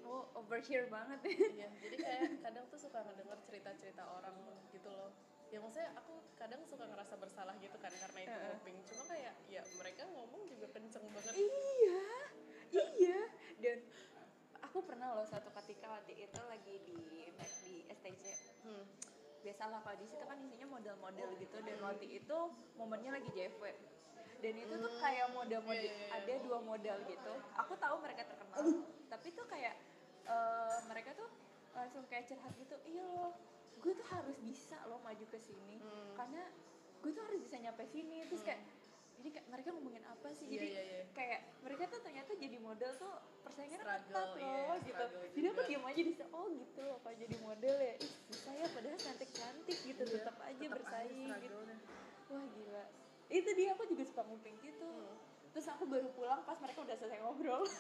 Oh 0.05 0.25
overhear 0.35 0.85
banget. 0.89 1.19
Iya 1.55 1.69
jadi 1.79 1.97
kayak 1.97 2.21
kadang 2.43 2.65
tuh 2.69 2.79
suka 2.79 2.99
ngedenger 3.01 3.39
cerita-cerita 3.45 4.03
orang 4.05 4.37
gitu 4.71 4.89
loh. 4.89 5.13
Ya 5.49 5.63
maksudnya 5.63 5.95
aku 5.95 6.13
kadang 6.35 6.61
suka 6.67 6.85
ngerasa 6.85 7.15
bersalah 7.17 7.55
gitu 7.63 7.77
kan 7.79 7.93
karena 7.95 8.19
itu 8.21 8.35
Heeh. 8.35 8.49
nguping. 8.51 8.77
Cuma 8.91 9.03
kayak 9.07 9.35
ya 9.47 9.63
mereka 9.79 10.03
ngomong 10.11 10.43
juga 10.45 10.67
kenceng 10.75 11.05
banget. 11.09 11.35
Iya 11.39 12.03
iya. 12.99 13.21
Dan 13.63 13.79
aku 14.75 14.91
pernah 14.91 15.15
loh 15.15 15.23
satu 15.23 15.55
ketika 15.63 15.87
waktu 15.87 16.19
itu 16.19 16.41
lagi 16.51 16.83
di 16.83 16.99
di 17.63 17.87
STJ 17.95 18.27
hmm. 18.67 18.85
biasalah 19.47 19.79
kalau 19.87 19.95
di 20.03 20.07
situ 20.11 20.27
kan 20.27 20.35
isinya 20.43 20.67
model-model 20.67 21.31
gitu 21.39 21.63
dan 21.63 21.79
waktu 21.79 22.11
itu 22.11 22.39
momennya 22.75 23.23
lagi 23.23 23.31
JV 23.39 23.71
dan 24.43 24.55
itu 24.59 24.75
tuh 24.75 24.93
kayak 24.99 25.31
model-model 25.31 25.79
Iya, 25.79 25.95
iya, 25.95 26.11
iya. 26.11 26.19
ada 26.19 26.35
dua 26.43 26.59
model 26.59 26.97
gitu. 27.07 27.33
Aku 27.65 27.79
tahu 27.79 28.03
mereka 28.03 28.27
terkenal 28.27 28.83
tapi 29.15 29.31
tuh 29.31 29.47
kayak 29.47 29.79
eh, 30.27 30.79
mereka 30.91 31.15
tuh 31.15 31.31
langsung 31.71 32.03
kayak 32.11 32.27
curhat 32.27 32.51
gitu 32.59 32.75
iya 32.83 33.07
loh 33.15 33.31
gue 33.79 33.95
tuh 33.95 34.07
harus 34.11 34.35
bisa 34.43 34.75
loh 34.91 34.99
maju 35.07 35.23
ke 35.31 35.39
sini. 35.39 35.79
Hmm. 35.79 36.19
karena 36.19 36.51
gue 36.99 37.15
tuh 37.15 37.23
harus 37.23 37.39
bisa 37.47 37.63
nyampe 37.63 37.87
sini. 37.95 38.27
Terus 38.27 38.43
kayak 38.43 38.59
jadi 39.25 39.41
kayak 39.41 39.49
mereka 39.49 39.69
ngomongin 39.73 40.05
apa 40.05 40.29
sih 40.37 40.45
Iya, 40.45 40.53
jadi 40.53 40.69
iya, 40.69 40.83
iya. 40.85 41.03
kayak 41.17 41.41
mereka 41.65 41.83
tuh 41.89 42.01
ternyata 42.05 42.33
jadi 42.37 42.57
model 42.61 42.93
tuh 42.95 43.13
persaingannya 43.41 43.81
Struggle, 43.81 44.13
ketat 44.13 44.29
loh 44.29 44.37
iya, 44.37 44.85
gitu 44.85 45.05
jadi 45.33 45.47
aku 45.49 45.61
diem 45.65 45.81
aja 45.83 46.01
di 46.05 46.13
oh 46.29 46.47
gitu 46.53 46.81
loh 46.85 46.99
kalau 47.01 47.17
jadi 47.17 47.37
model 47.41 47.75
ya 47.81 47.95
ih 47.97 48.11
bisa 48.29 48.51
ya 48.53 48.67
padahal 48.69 48.99
cantik 49.01 49.31
cantik 49.33 49.79
gitu 49.81 50.03
Iya, 50.05 50.13
tetap 50.21 50.37
aja 50.39 50.65
bersaing 50.69 51.29
gitu 51.41 51.57
struggle-nya. 51.57 51.77
wah 52.29 52.45
gila 52.53 52.85
itu 53.27 53.51
dia 53.57 53.69
aku 53.73 53.83
juga 53.89 54.03
suka 54.05 54.23
nguping 54.23 54.57
gitu 54.61 54.85
Hmm. 54.85 55.17
terus 55.57 55.67
aku 55.71 55.85
baru 55.87 56.09
pulang 56.13 56.45
pas 56.45 56.59
mereka 56.61 56.85
udah 56.85 56.93
selesai 56.95 57.19
ngobrol 57.19 57.65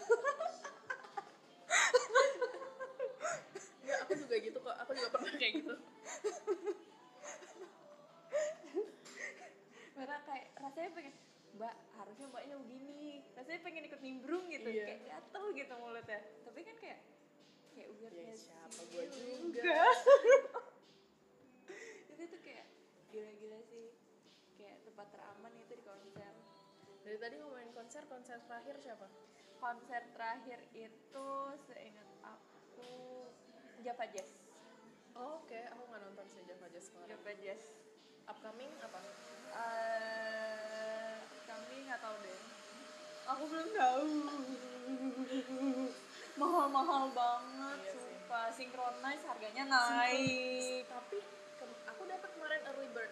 Enggak, 3.84 3.98
aku 4.00 4.12
juga 4.16 4.36
gitu 4.40 4.58
kok. 4.58 4.76
Gitu 16.16 16.38
tapi 16.44 16.60
kan 16.62 16.76
kayak 16.78 17.00
kayak 17.70 17.88
Ya, 17.90 17.94
weirdness 17.98 18.40
siapa 18.44 18.80
Iya, 18.86 19.04
juga. 19.10 19.78
itu 22.12 22.22
tuh 22.24 22.40
kayak 22.40 22.66
gila-gila 23.10 23.58
sih 23.64 23.86
kayak 24.54 24.78
tempat 24.84 25.06
teraman 25.10 25.52
itu 25.58 25.72
di 25.74 25.82
konser 25.82 26.34
Dari 27.04 27.20
tadi 27.20 27.36
ngomongin 27.36 27.68
konser, 27.74 28.02
konser 28.06 28.38
terakhir 28.42 28.76
siapa? 28.78 29.06
konser 29.58 30.02
terakhir 30.12 30.60
itu 30.72 31.28
seingat 31.64 32.08
aku 32.20 33.28
Java 33.80 34.06
Jazz 34.08 34.30
Oh, 35.14 35.38
Oke, 35.38 35.56
aku 35.64 35.82
nggak 35.84 36.00
nonton 36.02 36.26
sih 36.26 36.42
Java 36.42 36.66
Jazz 36.68 36.90
kemarin. 36.90 37.14
Java 37.14 37.32
Jazz 37.38 37.62
Upcoming 38.26 38.72
apa? 38.82 38.98
Eh, 39.54 41.14
kami 41.46 41.86
nggak 41.86 42.00
tahu 42.02 42.16
deh 42.18 42.38
aku 43.24 43.42
belum 43.46 43.68
tahu 43.72 44.08
mahal-mahal 46.34 47.04
banget 47.10 47.78
Iya 47.80 47.92
sumpah 47.94 48.46
synchronize 48.50 49.24
harganya 49.24 49.64
naik 49.66 50.84
Tapi 50.86 51.18
aku 51.86 52.02
dapat 52.04 52.28
kemarin 52.30 52.60
early 52.68 52.88
bird. 52.90 53.10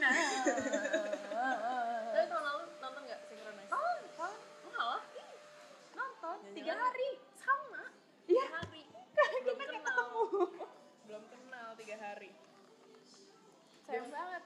nah 0.00 0.10
Tapi 2.10 2.26
tahun 2.26 2.44
lalu 2.44 2.64
nonton 2.80 3.02
nggak 3.04 3.20
Synchronize? 3.26 3.70
nonton 3.70 4.32
Mahal 4.66 4.98
nonton 5.96 6.36
tiga 6.52 6.74
hari 6.74 7.10
Sama. 7.36 7.82
Iya. 8.26 8.44
Tiga 8.44 8.56
hari. 8.58 8.82
kita 8.82 9.22
Belum 9.44 9.56
kenal. 9.58 9.78
ketemu 9.78 10.22
Belum 11.06 11.24
kenal 11.28 11.68
tiga 11.76 11.96
hari. 11.96 12.30
sayang 13.84 14.06
banget 14.08 14.42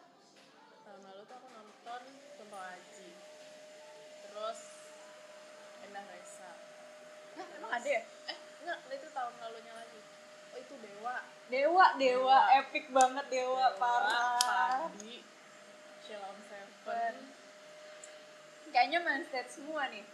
Dewa. 10.84 11.16
dewa 11.46 11.86
dewa 11.96 12.36
Dewa. 12.36 12.38
epic 12.58 12.84
banget 12.90 13.26
dewa, 13.30 13.66
parah 13.74 14.84
Padi. 14.86 15.24
Sheila 15.98 16.26
on 16.26 16.38
Seven. 16.42 17.14
Kayaknya 18.66 18.98
main 19.00 19.22
stage 19.22 19.50
semua 19.50 19.86
nih 19.86 20.04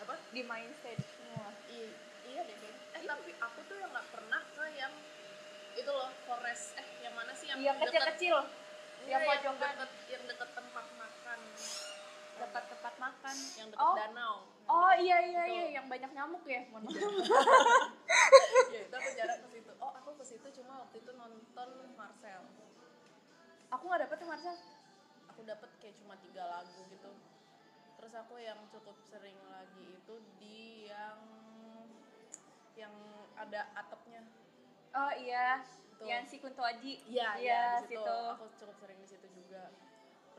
Apa? 0.00 0.14
di 0.30 0.42
main 0.42 0.70
stage 0.74 1.04
semua 1.06 1.46
I- 1.68 1.94
iya 2.26 2.40
deh 2.42 2.56
kayaknya. 2.56 2.82
Eh 2.92 3.02
tapi 3.04 3.30
aku 3.36 3.58
tuh 3.64 3.76
yang 3.76 3.90
nggak 3.90 4.08
pernah 4.10 4.42
ke 4.48 4.64
yang 4.74 4.92
itu 5.72 5.86
loh 5.88 6.10
Forest 6.24 6.74
eh 6.74 6.86
yang 7.00 7.14
mana 7.14 7.30
sih 7.32 7.46
yang 7.46 7.58
yang 7.60 7.76
deket- 7.76 7.94
kecil-kecil 7.94 8.36
Enggak, 8.36 9.06
yang 9.06 9.20
yang 9.20 9.30
pojokan 9.30 9.70
deket 9.72 9.90
yang 10.08 10.22
deket 10.26 10.50
tempat 10.50 10.86
makan 10.92 11.38
dapat 12.36 12.62
tempat 12.68 12.94
makan 12.98 13.36
yang 13.54 13.68
deket 13.68 13.84
oh 13.84 13.94
danau 13.94 14.34
oh 14.66 14.92
iya 14.96 15.18
iya 15.24 15.42
Itu. 15.42 15.52
iya 15.52 15.64
yang 15.76 15.86
banyak 15.86 16.10
nyamuk 16.10 16.42
ya 16.44 16.60
mohon. 16.68 16.88
ya 18.70 18.80
itu 18.86 18.94
aku 18.94 19.10
jarang 19.18 19.40
ke 19.42 19.48
situ. 19.50 19.72
Oh 19.82 19.92
aku 19.94 20.10
ke 20.16 20.24
situ 20.24 20.48
cuma 20.62 20.72
waktu 20.86 20.96
itu 21.02 21.10
nonton 21.14 21.70
Marcel. 21.98 22.42
Aku 23.70 23.82
nggak 23.86 24.02
dapet 24.06 24.18
Marcel. 24.26 24.56
Aku 25.30 25.40
dapet 25.46 25.70
kayak 25.82 25.94
cuma 26.02 26.14
tiga 26.22 26.46
lagu 26.46 26.80
gitu. 26.90 27.12
Terus 28.00 28.12
aku 28.16 28.34
yang 28.40 28.58
cukup 28.72 28.96
sering 29.06 29.36
lagi 29.52 29.86
itu 29.92 30.14
di 30.40 30.88
yang 30.88 31.18
yang 32.78 32.94
ada 33.36 33.68
atapnya. 33.76 34.24
Oh 34.96 35.12
iya. 35.18 35.60
Tuh. 36.00 36.08
yang 36.08 36.24
si 36.24 36.40
Kunto 36.40 36.64
Aji. 36.64 36.96
Iya, 37.04 37.28
iya 37.36 37.36
iya, 37.36 37.62
di 37.84 37.92
situ. 37.92 38.00
situ. 38.00 38.18
Aku 38.40 38.48
cukup 38.56 38.76
sering 38.80 38.98
di 39.04 39.08
situ 39.08 39.26
juga. 39.36 39.68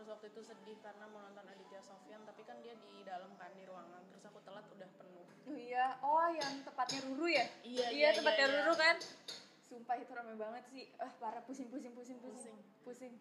Terus 0.01 0.17
waktu 0.17 0.34
itu 0.34 0.41
sedih 0.41 0.81
karena 0.81 1.05
mau 1.13 1.22
nonton 1.22 1.46
Aditya 1.46 1.77
Sofyan, 1.77 2.25
tapi 2.25 2.41
kan 2.41 2.58
dia 2.65 2.74
di 2.74 3.05
dalam 3.05 3.38
kan 3.38 3.53
di 3.53 3.62
ruangan. 3.70 4.01
Terus 4.10 4.25
aku 4.34 4.41
telat 4.41 4.65
udah 4.74 4.89
penuh. 4.98 5.25
oh 5.46 5.53
iya 5.53 5.93
oh 6.01 6.25
yang 6.25 6.65
tempatnya 6.65 7.05
Ruru 7.05 7.29
ya? 7.29 7.46
Iya, 7.62 7.86
iya 7.93 8.10
tempatnya 8.17 8.50
Ruru 8.50 8.74
kan? 8.81 8.98
Sumpah 9.70 10.01
itu 10.01 10.10
ramai 10.17 10.34
banget 10.41 10.65
sih. 10.74 10.89
Ah 10.98 11.13
parah 11.22 11.46
pusing 11.46 11.70
pusing 11.70 11.93
pusing 11.93 12.17
pusing. 12.17 12.58
Pusing. 12.81 13.13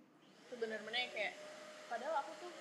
Itu 0.48 0.56
bener-bener 0.56 1.12
kayak 1.12 1.36
padahal 1.92 2.24
aku 2.24 2.48
tuh 2.48 2.52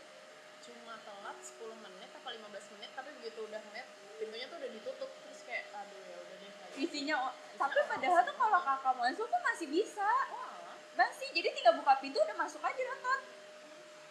cuma 0.67 0.99
telat 0.99 1.37
10 1.39 1.79
menit 1.79 2.11
atau 2.11 2.29
15 2.35 2.75
menit, 2.75 2.91
tapi 2.99 3.09
begitu 3.23 3.39
udah 3.47 3.61
ngeliat 3.71 3.87
pintunya 4.19 4.51
tuh 4.51 4.59
udah 4.59 4.71
ditutup. 4.83 5.09
Terus 5.15 5.39
kayak 5.47 5.63
aduh 5.79 5.95
ya 5.95 6.17
udah 6.19 6.35
deh. 6.43 6.51
isinya 6.75 7.15
o- 7.23 7.35
tapi 7.55 7.79
padahal 7.87 8.27
tuh 8.27 8.35
kalau 8.35 8.59
kakak 8.67 8.95
masuk 8.99 9.31
tuh 9.31 9.41
masih 9.47 9.67
bisa. 9.71 10.11
Oh, 10.35 10.75
masih 10.99 11.27
jadi 11.31 11.55
tinggal 11.55 11.79
buka 11.79 11.95
pintu 12.03 12.19
udah 12.19 12.35
masuk 12.35 12.59
aja 12.59 12.83
nonton 12.83 13.38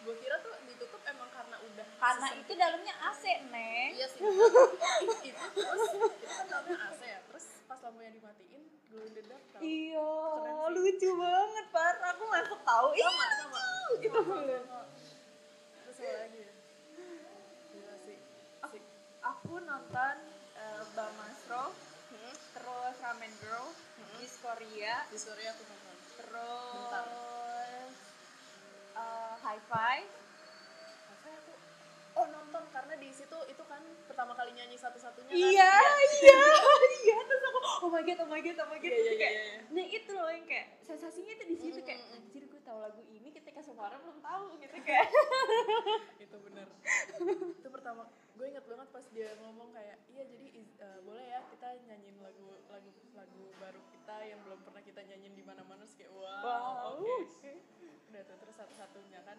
Gue 0.02 0.14
kira 0.18 0.36
tuh 0.40 0.54
ditutup 0.64 1.02
emang 1.04 1.28
karena 1.30 1.56
udah 1.58 1.86
karena 1.98 2.28
itu 2.38 2.52
dalamnya 2.54 2.94
AC 3.02 3.22
neng 3.50 3.90
Iya 3.92 4.06
sih. 4.08 4.20
itu 5.28 5.42
terus 5.52 5.82
itu 5.92 6.26
kan 6.26 6.44
dalamnya 6.46 6.78
AC 6.88 7.00
ya. 7.02 7.18
Terus 7.28 7.44
pas 7.66 7.78
lampunya 7.82 8.10
dimatiin, 8.12 8.62
glow 8.88 9.04
in 9.04 9.12
the 9.12 9.22
dark 9.26 9.44
tau. 9.52 9.60
Iya, 9.60 10.10
lucu 10.70 11.10
banget 11.12 11.66
parah. 11.68 12.10
Aku 12.14 12.24
masuk 12.26 12.60
tahu. 12.62 12.88
Ih, 12.94 13.02
sama 13.04 13.26
sama 13.34 13.62
gitu. 13.98 14.18
Sama, 14.22 14.34
sama. 14.38 14.80
terus 15.82 15.96
apa 15.98 16.14
lagi 16.22 16.38
ya 16.38 16.52
gila 17.68 17.94
sih 18.06 18.16
Asik. 18.62 18.82
Aku 19.20 19.54
nonton 19.58 20.14
uh, 20.54 20.82
Bang 20.94 21.12
Masro, 21.16 21.74
Hmm, 22.08 22.34
terus 22.56 22.94
Ramen 23.02 23.32
Girl, 23.44 23.68
Hmm. 23.68 24.08
Miss 24.16 24.38
Korea, 24.40 25.04
di 25.10 25.18
sore 25.18 25.44
aku 25.44 25.62
nonton 25.66 25.96
terus 26.16 26.86
uh, 28.98 29.34
High 29.38 29.62
Five. 29.64 30.08
Masa 31.08 31.28
aku 31.32 31.52
oh 32.14 32.26
nonton 32.26 32.64
karena 32.68 32.94
di 32.94 33.08
situ 33.08 33.38
itu 33.46 33.62
kan 33.62 33.78
pertama 34.04 34.34
kali 34.34 34.50
nyanyi 34.50 34.74
satu-satunya 34.74 35.30
kan 35.30 35.38
Iya, 35.38 35.70
iya, 36.18 36.40
iya. 37.00 37.16
Terus 37.22 37.42
aku, 37.44 37.58
oh 37.86 37.88
my 37.88 38.02
god, 38.02 38.18
oh 38.18 38.28
my 38.28 38.40
god, 38.40 38.58
oh 38.58 38.68
my 38.68 38.76
god. 38.76 38.84
Iya, 38.84 38.90
iya, 38.90 39.04
Terus 39.04 39.14
kayak, 39.16 39.32
iya, 39.32 39.42
iya. 39.46 39.60
Nah 39.70 39.84
itu 39.86 40.10
loh 40.12 40.26
yang 40.28 40.42
kayak 40.44 40.66
sensasinya 40.82 41.32
tuh 41.32 41.46
di 41.46 41.56
situ 41.56 41.78
Mm, 41.78 41.86
kayak, 41.86 42.02
anjir 42.10 42.42
gue 42.44 42.60
tahu 42.60 42.78
lagu 42.82 43.02
ini 43.06 43.28
ketika 43.30 43.60
Sumara 43.62 43.96
belum 43.96 44.18
tahu 44.18 44.44
gitu 44.58 44.76
kayak. 44.82 45.06
itu 46.24 46.36
bener 46.42 46.66
itu 47.54 47.68
pertama 47.70 48.02
gue 48.34 48.46
inget 48.46 48.64
banget 48.66 48.88
pas 48.90 49.04
dia 49.08 49.30
ngomong 49.40 49.72
kayak 49.72 49.96
iya 50.08 50.22
jadi 50.22 50.46
eh, 50.58 50.98
boleh 51.02 51.24
ya 51.24 51.40
kita 51.48 51.68
nyanyiin 51.88 52.18
lagu 52.20 52.46
lagu 52.68 52.90
lagu 53.14 53.42
baru 53.56 53.80
kita 53.90 54.16
yang 54.22 54.38
belum 54.44 54.60
pernah 54.62 54.82
kita 54.84 55.00
nyanyiin 55.02 55.34
di 55.34 55.42
mana-mana 55.42 55.82
kayak 55.88 56.10
wow, 56.12 56.42
Wow. 56.44 57.00
oke 57.00 57.52
udah 58.18 58.26
tuh 58.26 58.36
terus 58.42 58.56
satu-satunya 58.58 59.20
kan. 59.22 59.38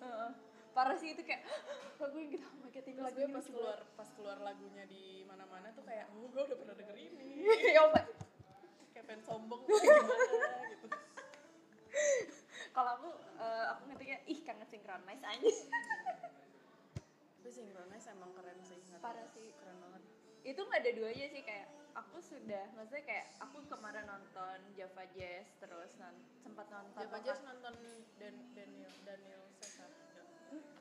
Heeh. 0.00 0.30
Parah 0.72 0.96
sih 0.96 1.12
itu 1.12 1.20
kayak 1.20 1.44
lagu 2.00 2.16
yang 2.16 2.32
kita 2.32 2.48
oh 2.48 2.68
god 2.72 2.84
ini 2.88 2.96
terus 2.96 3.04
lagu 3.04 3.20
gue 3.20 3.28
pas 3.28 3.44
lucu 3.44 3.52
keluar 3.52 3.78
pas 3.94 4.08
keluar 4.16 4.38
lagunya 4.40 4.84
di 4.88 5.28
mana-mana 5.28 5.68
tuh 5.76 5.84
kayak 5.84 6.08
oh 6.16 6.24
gue 6.32 6.40
udah 6.40 6.56
pernah 6.56 6.72
denger 6.72 6.96
ini. 6.96 7.44
Ya 7.76 7.84
kayak 8.96 9.04
pengen 9.04 9.22
sombong 9.28 9.60
gimana 9.68 10.56
gitu. 10.72 10.88
Kalau 12.74 12.90
aku 12.96 13.08
eh, 13.44 13.64
aku 13.76 13.82
ngetiknya 13.92 14.18
ih 14.24 14.40
kangen 14.40 14.66
synchronize 14.72 15.20
aja 15.20 15.50
tapi 17.44 17.52
synchronize 17.52 18.08
emang 18.08 18.32
keren 18.32 18.56
sih. 18.64 18.80
Parah 19.04 19.28
sih. 19.36 19.52
keren 19.60 19.76
banget. 19.76 20.00
Itu 20.48 20.64
nggak 20.64 20.80
ada 20.80 20.92
duanya 20.96 21.28
sih 21.28 21.44
kayak 21.44 21.68
aku 21.94 22.18
sudah 22.18 22.64
maksudnya 22.74 23.04
kayak 23.06 23.26
aku 23.38 23.62
kemarin 23.70 24.04
nonton 24.06 24.58
Java 24.74 25.04
Jazz 25.14 25.46
terus 25.62 25.90
non- 26.02 26.22
sempat 26.42 26.66
nonton 26.68 27.00
Java 27.00 27.18
Jazz 27.22 27.40
nonton 27.46 27.74
Dan 28.18 28.34
Daniel 28.54 28.92
Daniel 29.06 29.42
Cesar 29.62 29.90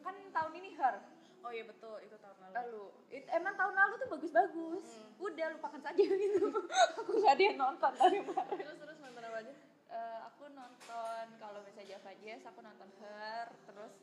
kan 0.01 0.15
tahun 0.33 0.51
ini 0.57 0.69
her 0.77 0.95
oh 1.43 1.51
iya 1.51 1.63
betul 1.67 1.99
itu 1.99 2.15
tahun 2.23 2.35
lalu. 2.39 2.53
Lalu 2.55 2.83
it, 3.11 3.25
emang 3.35 3.53
tahun 3.59 3.75
lalu 3.75 3.93
tuh 3.99 4.09
bagus-bagus. 4.15 4.87
Hmm. 4.87 5.27
udah 5.27 5.47
lupakan 5.59 5.81
saja 5.83 6.03
gitu. 6.03 6.47
Aku 7.03 7.11
nggak 7.19 7.33
ada 7.35 7.43
yang 7.43 7.59
nonton 7.59 7.91
kemarin. 7.99 8.23
Terus 8.63 8.77
terus 8.79 8.97
nonton 9.03 9.23
apa 9.27 9.37
aja? 9.43 9.53
Eh, 9.93 10.19
aku 10.25 10.43
nonton 10.55 11.25
kalau 11.37 11.59
misalnya 11.67 11.99
Java 11.99 12.11
Jazz 12.23 12.41
aku 12.47 12.59
nonton 12.65 12.89
her 13.03 13.45
terus 13.69 13.93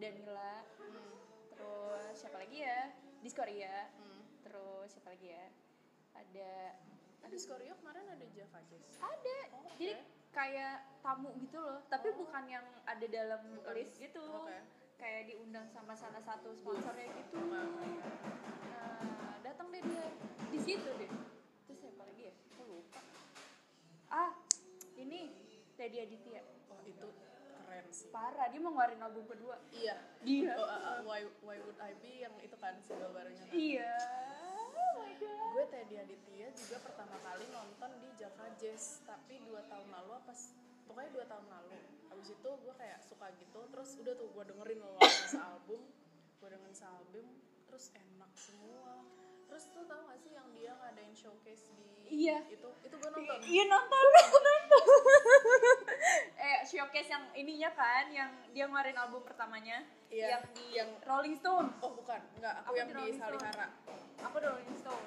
Danila 0.00 0.56
hmm. 0.82 1.10
terus 1.54 2.12
siapa 2.18 2.36
lagi 2.40 2.58
ya? 2.64 2.80
Diskoria 3.22 3.92
Hmm. 3.94 4.20
terus 4.42 4.86
siapa 4.90 5.14
lagi 5.14 5.30
ya 5.30 5.46
ada. 6.16 6.52
Ah, 7.20 7.28
di 7.28 7.38
Skoreo 7.38 7.74
kemarin 7.82 8.06
ada 8.06 8.26
Java 8.30 8.60
Jazz 8.70 8.86
ada. 9.02 9.38
Oh, 9.50 9.66
oke. 9.66 9.74
jadi 9.76 9.98
kayak 10.30 10.76
tamu 11.02 11.34
gitu 11.42 11.58
loh. 11.58 11.82
Tapi 11.88 12.12
Oh. 12.12 12.22
bukan 12.22 12.44
yang 12.46 12.66
ada 12.84 13.06
dalam 13.08 13.42
Bukan. 13.56 13.72
list 13.74 13.98
gitu. 13.98 14.22
Oke. 14.22 14.56
kayak 14.96 15.28
diundang 15.28 15.68
sama 15.68 15.92
salah 15.92 16.24
satu 16.24 16.56
sponsornya 16.56 17.04
gitu. 17.20 17.36
Nah, 17.36 17.68
nah 18.64 19.36
datang 19.44 19.68
deh 19.68 19.84
dia. 19.84 20.08
Di 20.48 20.56
situ 20.56 20.88
deh. 20.96 21.10
Terus 21.68 21.78
siapa 21.84 22.00
lagi 22.00 22.32
ya? 22.32 22.34
Aku 22.56 22.62
lupa. 22.64 23.00
Ah 24.08 24.32
ini 24.96 25.28
Teddy 25.76 26.00
Aditya. 26.00 26.40
Oh 26.72 26.80
itu 26.80 27.08
keren 27.60 27.86
sih. 27.92 28.08
Parah 28.08 28.48
dia 28.48 28.56
mau 28.56 28.72
ngeluarin 28.72 29.04
album 29.04 29.28
kedua. 29.28 29.60
Iya. 29.68 30.00
Dia 30.24 30.56
oh, 30.56 30.64
uh, 30.64 30.80
uh, 30.80 30.98
why, 31.04 31.28
why 31.44 31.60
would 31.60 31.76
I 31.76 31.92
be 32.00 32.24
yang 32.24 32.32
itu 32.40 32.56
kan 32.56 32.80
single 32.80 33.12
barunya 33.12 33.44
kan? 33.44 33.52
Iya 33.52 33.92
oh 34.76 34.90
my 35.00 35.12
god 35.18 35.50
gue 35.56 35.64
Teddy 35.72 35.96
Aditya 35.96 36.48
juga 36.52 36.76
pertama 36.84 37.16
kali 37.24 37.44
nonton 37.48 37.90
di 37.98 38.08
Java 38.20 38.46
Jazz 38.60 39.00
tapi 39.08 39.40
dua 39.48 39.64
tahun 39.66 39.88
lalu 39.88 40.10
apa 40.20 40.32
pokoknya 40.86 41.10
dua 41.16 41.24
tahun 41.26 41.46
lalu 41.48 41.76
habis 42.12 42.28
itu 42.32 42.50
gue 42.60 42.74
kayak 42.76 43.00
suka 43.04 43.26
gitu 43.40 43.60
terus 43.72 43.90
udah 44.00 44.14
tuh 44.16 44.28
gue 44.30 44.44
dengerin 44.52 44.80
loh 44.84 44.96
album 45.52 45.80
gue 46.36 46.48
dengan 46.48 46.72
album 46.96 47.26
terus 47.66 47.90
enak 47.96 48.32
semua 48.36 49.02
terus 49.46 49.64
tuh 49.72 49.84
tau 49.88 50.02
gak 50.06 50.18
sih 50.20 50.32
yang 50.34 50.48
dia 50.52 50.72
ngadain 50.76 51.14
showcase 51.16 51.72
di 51.74 51.86
Iya. 52.06 52.38
itu 52.46 52.70
itu 52.86 52.94
gue 52.94 53.10
nonton 53.10 53.38
Iya 53.42 53.64
nonton, 53.66 53.98
nonton. 53.98 54.84
showcase 56.66 57.08
yang 57.08 57.24
ininya 57.32 57.70
kan, 57.72 58.04
yang 58.10 58.30
dia 58.50 58.64
ngeluarin 58.64 58.94
album 58.94 59.22
pertamanya, 59.22 59.80
Iya, 60.06 60.26
yang 60.32 60.42
di 60.52 60.66
yang- 60.72 60.94
Rolling 61.00 61.34
Stone. 61.34 61.70
oh 61.78 61.92
bukan 61.94 62.20
enggak 62.36 62.54
aku, 62.60 62.68
Aku 62.68 62.76
yang 62.76 62.88
di 62.88 62.94
di. 63.08 63.16
Salihara 63.16 63.66
Aku 64.22 64.36
di 64.36 64.46
Rolling 64.46 64.74
Stone. 64.74 65.06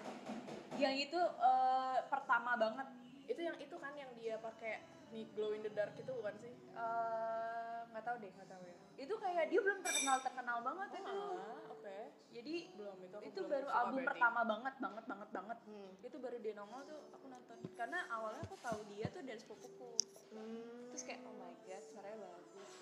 Yang 0.76 0.96
itu 1.06 1.20
eh, 1.20 1.98
pertama 2.06 2.56
banget. 2.56 2.88
itu 3.30 3.46
yang 3.46 3.54
itu 3.58 3.76
kan 3.78 3.94
yang 3.94 4.10
dia 4.16 4.42
pakai 4.42 4.82
nih 5.08 5.30
glow 5.32 5.54
in 5.54 5.62
the 5.62 5.70
dark 5.70 5.94
itu 5.94 6.10
bukan 6.10 6.34
sih 6.40 6.50
Eh, 6.50 7.80
nggak 7.88 8.02
tahu 8.02 8.16
deh, 8.18 8.32
nggak 8.32 8.50
tahu 8.50 8.64
ya. 8.64 8.76
Itu 8.98 9.14
kayak 9.16 9.46
dia 9.48 9.60
belum 9.60 9.80
terkenal 9.80 10.18
terkenal 10.20 10.58
banget 10.60 10.90
itu. 10.96 11.14
ah 11.38 11.62
oke 11.70 11.98
Jadi 12.30 12.54
belum 12.74 12.98
itu 13.00 13.18
itu 13.22 13.40
belum 13.40 13.50
baru 13.52 13.68
album 13.70 14.02
pertama 14.04 14.42
banget, 14.44 14.74
banget, 14.80 15.06
banget, 15.06 15.30
banget. 15.30 15.58
hmm. 15.64 15.92
Itu 16.02 16.18
baru 16.18 16.38
dia 16.40 16.54
nongol 16.56 16.82
tuh 16.84 17.00
aku 17.12 17.26
nonton. 17.28 17.58
Karena 17.76 18.00
awalnya 18.10 18.42
aku 18.44 18.58
tahu 18.58 18.80
dia 18.88 19.06
tuh 19.10 19.22
dari 19.22 19.38
sepupuku. 19.38 19.90
Hmm. 20.30 20.90
Terus 20.90 21.04
kayak 21.04 21.22
oh 21.24 21.34
my 21.34 21.52
god, 21.60 21.82
suaranya 21.84 22.18
bagus. 22.20 22.74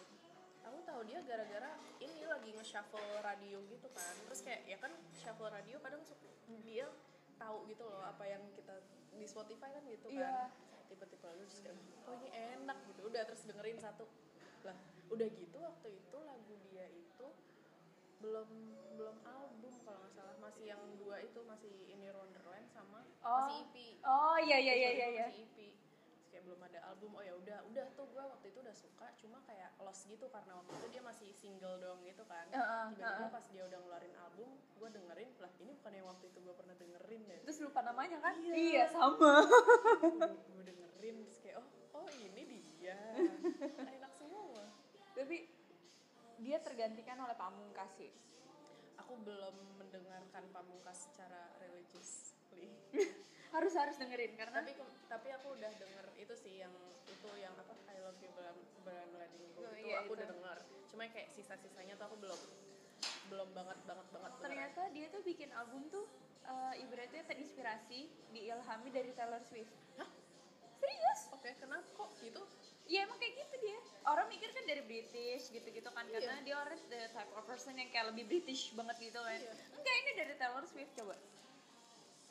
aku 0.61 0.77
tahu 0.83 1.01
dia 1.03 1.19
gara-gara 1.23 1.71
ini 1.97 2.23
lagi 2.23 2.51
nge-shuffle 2.51 2.99
radio 3.21 3.63
gitu 3.65 3.87
kan 3.89 4.13
terus 4.21 4.43
kayak 4.43 4.67
ya 4.67 4.75
kan 4.75 4.91
shuffle 5.13 5.47
radio 5.47 5.79
kadang 5.79 6.03
suka 6.03 6.27
dia 6.59 6.91
tahu 7.37 7.63
gitu 7.65 7.87
loh 7.87 8.03
apa 8.03 8.27
yang 8.27 8.43
kita 8.51 8.75
di 9.09 9.23
Spotify 9.23 9.71
kan 9.71 9.83
gitu 9.85 10.11
Iya. 10.11 10.27
kan 10.27 10.51
tiba-tiba 10.87 11.27
lu 11.31 11.43
terus 11.45 11.63
kayak 11.63 11.77
oh 12.03 12.13
ini 12.17 12.29
enak 12.35 12.77
gitu 12.85 12.99
udah 13.01 13.23
terus 13.23 13.41
dengerin 13.43 13.79
satu 13.79 14.11
lah 14.61 14.75
udah 15.07 15.27
gitu 15.29 15.55
waktu 15.57 15.87
itu 15.93 16.17
lagu 16.19 16.53
dia 16.67 16.85
itu 16.91 17.27
belum 18.17 18.49
belum 18.97 19.17
album 19.23 19.73
kalau 19.85 20.03
nggak 20.03 20.13
salah 20.13 20.35
masih 20.41 20.67
yang 20.67 20.81
dua 20.99 21.21
itu 21.21 21.39
masih 21.47 21.71
ini 21.87 22.11
Wonderland 22.11 22.67
sama 22.67 23.07
Oh. 23.23 23.39
masih 23.39 23.63
EP 23.63 23.75
Oh 24.03 24.35
iya 24.37 24.57
iya 24.57 24.75
iya 24.75 24.89
iya. 24.91 25.07
iya. 25.15 25.25
masih 25.31 25.47
EP 25.47 25.56
belum 26.47 26.63
ada 26.63 26.79
album 26.87 27.11
oh 27.11 27.19
ya 27.19 27.35
udah 27.35 27.59
udah 27.67 27.85
tuh 27.91 28.07
gue 28.07 28.23
waktu 28.23 28.45
itu 28.47 28.59
udah 28.63 28.71
suka 28.71 29.07
cuma 29.19 29.43
kayak 29.43 29.75
lost 29.77 30.07
gitu 30.07 30.31
karena 30.31 30.55
waktu 30.55 30.71
itu 30.73 30.87
dia 30.89 31.03
masih 31.03 31.27
single 31.35 31.75
doang 31.77 31.99
gitu 32.01 32.23
kan 32.23 32.47
Heeh, 32.47 32.85
tiba-tiba 32.95 33.19
heeh. 33.19 33.35
pas 33.35 33.45
dia 33.51 33.63
udah 33.67 33.77
ngeluarin 33.77 34.15
album 34.17 34.49
gue 34.55 34.89
dengerin 34.89 35.29
lah 35.37 35.51
ini 35.59 35.71
bukan 35.75 35.91
yang 35.91 36.07
waktu 36.07 36.25
itu 36.25 36.39
gue 36.39 36.55
pernah 36.55 36.75
dengerin 36.75 37.21
deh 37.27 37.39
Terus 37.43 37.59
lupa 37.61 37.79
namanya 37.81 38.17
kan? 38.17 38.33
Iya. 38.39 38.55
Iya 38.55 38.83
sama. 38.87 39.33
gue 40.47 40.63
dengerin 40.63 41.15
terus 41.21 41.39
kayak 41.39 41.57
oh 41.59 41.67
oh 41.93 42.07
ini 42.15 42.41
dia 42.79 42.95
enak 43.83 44.11
semua 44.15 44.63
Tapi 45.11 45.37
dia 46.37 46.57
tergantikan 46.61 47.17
oleh 47.17 47.35
Pamungkas 47.35 47.91
sih. 47.97 48.13
aku 48.95 49.13
belum 49.19 49.55
mendengarkan 49.77 50.47
pamungkas 50.49 51.05
secara 51.05 51.51
religiously 51.59 52.71
Harus 53.47 53.73
harus 53.73 53.95
dengerin 53.95 54.35
karena 54.35 54.59
tapi 54.59 54.71
tapi 55.07 55.27
aku 55.31 55.47
udah 55.53 55.71
denger 55.73 56.05
itu 56.15 56.33
sih 56.35 56.59
yang 56.59 56.73
itu 57.05 57.29
yang 57.37 57.53
apa 57.55 57.73
I 57.87 57.97
love 58.01 58.19
you 58.19 58.29
letting 59.15 59.41
you 59.41 59.51
go 59.53 59.63
Oh, 59.63 59.73
itu 59.73 59.87
iya, 59.87 60.03
aku 60.03 60.11
itu. 60.11 60.17
udah 60.19 60.27
denger 60.29 60.57
cuma 60.87 61.03
kayak 61.07 61.29
sisa-sisanya 61.31 61.93
tuh 61.95 62.05
aku 62.05 62.17
belum 62.17 62.39
belum 63.27 63.49
banget 63.53 63.77
banget 63.83 64.07
banget 64.09 64.31
beneran. 64.31 64.43
ternyata 64.43 64.81
dia 64.91 65.07
tuh 65.07 65.21
bikin 65.21 65.49
album 65.53 65.81
tuh 65.87 66.05
eh, 66.43 66.81
ibaratnya 66.81 67.23
terinspirasi 67.23 67.99
diilhami 68.31 68.89
dari 68.89 69.11
Taylor 69.11 69.43
Swift. 69.43 69.71
Hah? 69.95 70.09
Serius? 70.77 71.19
oke 71.31 71.49
kenapa 71.57 71.87
kok 71.93 72.09
gitu 72.19 72.43
Iya 72.87 73.03
emang 73.03 73.19
kayak 73.19 73.35
gitu 73.35 73.55
dia. 73.59 73.79
Orang 74.07 74.31
mikir 74.31 74.47
kan 74.47 74.63
dari 74.63 74.79
British 74.79 75.51
gitu-gitu 75.51 75.91
kan 75.91 76.07
karena 76.07 76.39
Iya. 76.39 76.45
dia 76.47 76.55
orang 76.55 76.79
the 76.87 77.11
type 77.11 77.27
of 77.35 77.43
person 77.43 77.75
yang 77.75 77.91
kayak 77.91 78.15
lebih 78.15 78.23
British 78.25 78.71
banget 78.71 79.11
gitu 79.11 79.19
kan. 79.19 79.35
Iya. 79.35 79.51
Enggak 79.75 79.95
ini 79.97 80.11
dari 80.15 80.33
Taylor 80.39 80.63
Swift 80.63 80.95
coba. 80.95 81.19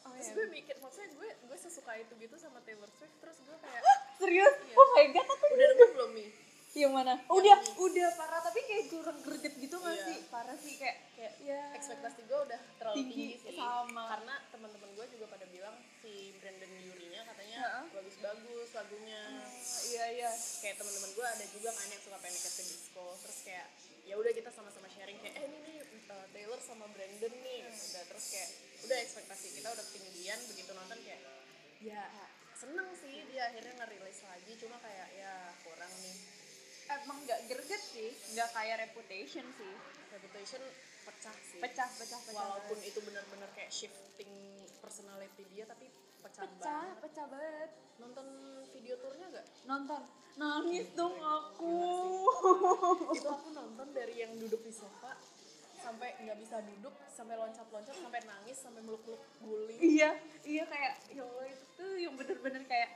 Oh, 0.07 0.13
terus 0.13 0.29
iya. 0.29 0.35
gue 0.35 0.47
mikir 0.49 0.75
maksudnya 0.79 1.11
gue 1.13 1.29
gue 1.43 1.59
sesuka 1.59 1.93
itu 1.95 2.13
gitu 2.17 2.37
sama 2.37 2.59
Taylor 2.63 2.87
Swift 2.89 3.17
terus 3.19 3.39
gue 3.41 3.57
kayak 3.57 3.83
Serius? 4.17 4.55
Iya. 4.61 4.75
Oh 4.75 4.87
my 4.93 5.07
god, 5.11 5.27
aku 5.27 5.45
udah 5.47 5.67
denger 5.69 5.89
belum 5.93 6.13
nih 6.15 6.31
Yang 6.77 6.93
mana? 6.93 7.13
Udah, 7.27 7.57
udah 7.75 8.09
parah 8.15 8.41
tapi 8.43 8.61
kayak 8.63 8.85
kurang 8.87 9.17
greget 9.21 9.55
gitu 9.57 9.77
gak 9.77 9.91
Iya. 9.91 10.05
sih? 10.05 10.19
Parah 10.29 10.57
sih 10.57 10.75
kayak 10.77 10.97
kayak 11.11 11.33
ya 11.41 11.61
ekspektasi 11.73 12.21
gue 12.23 12.39
udah 12.39 12.61
terlalu 12.77 12.97
Tinggi, 12.99 13.17
tinggi, 13.33 13.43
sih 13.43 13.57
sama. 13.57 14.05
karena 14.07 14.35
teman-teman 14.47 14.91
gue 14.93 15.07
juga 15.11 15.27
pada 15.27 15.47
bilang 15.49 15.73
si 15.99 16.13
Brandon 16.37 16.69
Yurinya 16.77 17.23
katanya 17.25 17.61
bagus-bagus 17.91 18.69
lagunya 18.73 19.21
Iya 19.87 20.05
iya. 20.13 20.31
kayak 20.61 20.77
teman-teman 20.77 21.11
gue 21.11 21.27
ada 21.27 21.45
juga 21.49 21.71
kan 21.73 21.87
yang 21.89 22.03
suka 22.03 22.19
PNK 22.19 22.45
ke 22.47 22.63
disco 22.63 23.07
terus 23.19 23.39
kayak 23.43 23.67
ya 24.07 24.15
udah 24.15 24.33
kita 24.33 24.51
sama-sama 24.55 24.87
sharing 24.87 25.19
kayak 25.19 25.35
eh 25.35 25.45
ini 25.51 25.59
nih 25.67 25.77
uh, 26.09 26.27
Taylor 26.31 26.61
sama 26.63 26.87
Brandon 26.95 27.35
nih 27.43 27.67
udah 27.67 28.03
terus 28.07 28.25
kayak 28.31 28.51
udah 28.87 28.97
ekspektasi 29.03 29.47
kita 29.59 29.69
udah 29.75 29.87
tinggian 29.91 30.39
begitu 30.47 30.71
nonton 30.73 30.99
kayak 31.03 31.21
ya 31.83 32.03
seneng 32.57 32.89
sih 32.97 33.27
dia 33.29 33.53
akhirnya 33.53 33.75
ngerilis 33.85 34.21
lagi 34.25 34.53
cuma 34.63 34.79
kayak 34.81 35.09
ya 35.13 35.33
kurang 35.67 35.93
nih 36.01 36.17
Emang 36.87 37.19
gak 37.27 37.51
greget 37.51 37.83
sih, 37.83 38.15
gak 38.39 38.47
kayak 38.55 38.87
reputation 38.87 39.43
sih. 39.59 39.75
reputation 40.15 40.63
pecah 41.03 41.35
sih 41.51 41.59
Pecah, 41.59 41.91
pecah, 41.99 42.21
pecah. 42.23 42.31
walaupun 42.31 42.79
banget. 42.79 42.91
itu 42.95 42.99
benar-benar 43.03 43.51
kayak 43.59 43.75
shifting 43.75 44.31
personality 44.79 45.43
dia 45.51 45.67
tapi 45.67 45.91
pecah, 46.23 46.47
pecah, 46.47 46.63
banget 46.63 46.97
pecah 47.03 47.27
banget. 47.27 47.71
nonton 47.99 48.27
video 48.71 48.95
turnya 49.03 49.27
gak? 49.35 49.47
Nonton, 49.67 50.03
nangis 50.37 50.87
dong 50.93 51.17
aku. 51.17 51.77
itu 53.17 53.29
aku 53.29 53.49
nonton 53.57 53.89
dari 53.97 54.21
yang 54.21 54.37
duduk 54.37 54.61
di 54.61 54.73
sofa 54.73 55.17
sampai 55.81 56.13
nggak 56.19 56.39
bisa 56.43 56.57
duduk 56.67 56.95
sampai 57.15 57.39
loncat-loncat 57.39 57.95
sampai 57.95 58.21
nangis 58.27 58.59
sampai 58.59 58.83
meluk-meluk 58.83 59.23
guling 59.39 59.79
iya, 59.79 60.19
iya 60.43 60.67
kayak 60.67 60.99
ya 61.15 61.23
Allah 61.23 61.47
itu 61.47 61.65
tuh 61.79 61.95
yang 61.95 62.15
bener-bener 62.19 62.63
kayak 62.67 62.91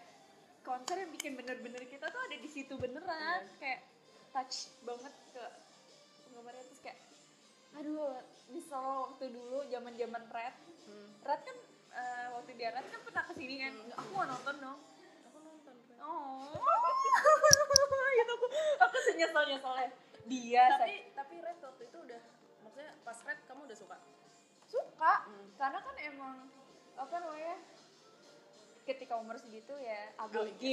konser 0.66 0.98
yang 0.98 1.10
bikin 1.14 1.38
bener-bener 1.38 1.86
kita 1.86 2.10
tuh 2.10 2.18
ada 2.18 2.36
di 2.36 2.50
situ 2.50 2.74
beneran 2.74 3.46
Iya. 3.46 3.56
kayak 3.62 3.80
touch 4.34 4.74
banget 4.82 5.14
ke 5.30 5.44
penggemarnya 6.26 6.62
terus 6.66 6.80
kayak 6.82 6.98
aduh 7.78 8.18
misal 8.50 9.06
waktu 9.06 9.30
dulu 9.30 9.62
zaman 9.70 9.94
zaman 9.94 10.22
red 10.34 10.54
hmm. 10.90 11.10
red 11.22 11.40
kan 11.46 11.56
eh, 11.94 12.26
waktu 12.34 12.50
dia 12.58 12.74
red 12.74 12.86
kan 12.90 13.00
pernah 13.06 13.22
ke 13.30 13.32
sini 13.38 13.54
kan 13.62 13.72
aku 13.94 14.10
mau 14.18 14.26
nonton 14.26 14.56
dong. 14.58 14.80
Oh. 16.02 16.52
Itu 18.20 18.32
aku 18.36 18.46
aku 18.84 18.96
senyesal 19.10 19.44
nyesalnya 19.48 19.88
dia 20.28 20.64
tapi 20.76 20.92
say- 20.92 21.06
tapi 21.16 21.34
Red 21.40 21.58
waktu 21.58 21.82
itu 21.88 21.98
udah 21.98 22.20
maksudnya 22.62 22.92
pas 23.02 23.18
Red 23.24 23.40
kamu 23.48 23.60
udah 23.66 23.78
suka? 23.78 23.96
Suka. 24.70 25.14
Hmm. 25.26 25.48
karena 25.58 25.78
kan 25.82 25.96
emang 25.98 26.36
apa 26.94 27.14
namanya 27.16 27.56
ketika 28.84 29.14
umur 29.16 29.36
segitu 29.40 29.72
ya 29.80 30.12
ABG. 30.20 30.36
ABG. 30.36 30.64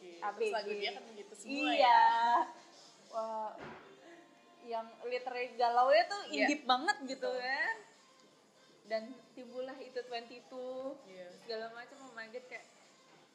Terus 0.00 0.22
ABG. 0.24 0.50
lagu 0.54 0.70
dia 0.72 0.90
kan 0.96 1.04
begitu 1.12 1.32
semua 1.36 1.52
iya. 1.52 1.76
Ya 1.78 2.02
Wah, 3.08 3.52
yang 4.68 4.86
literally 5.08 5.56
galau 5.56 5.88
nya 5.88 6.04
tuh 6.08 6.22
Iya. 6.28 6.44
indip 6.44 6.62
banget 6.68 6.96
gitu 7.08 7.28
Betul. 7.28 7.40
kan 7.40 7.76
dan 8.88 9.02
timbullah 9.36 9.76
itu 9.80 10.00
22 10.00 10.96
iya. 11.08 11.28
segala 11.44 11.68
macam 11.76 11.96
oh 12.08 12.12
God, 12.12 12.44
kayak 12.48 12.64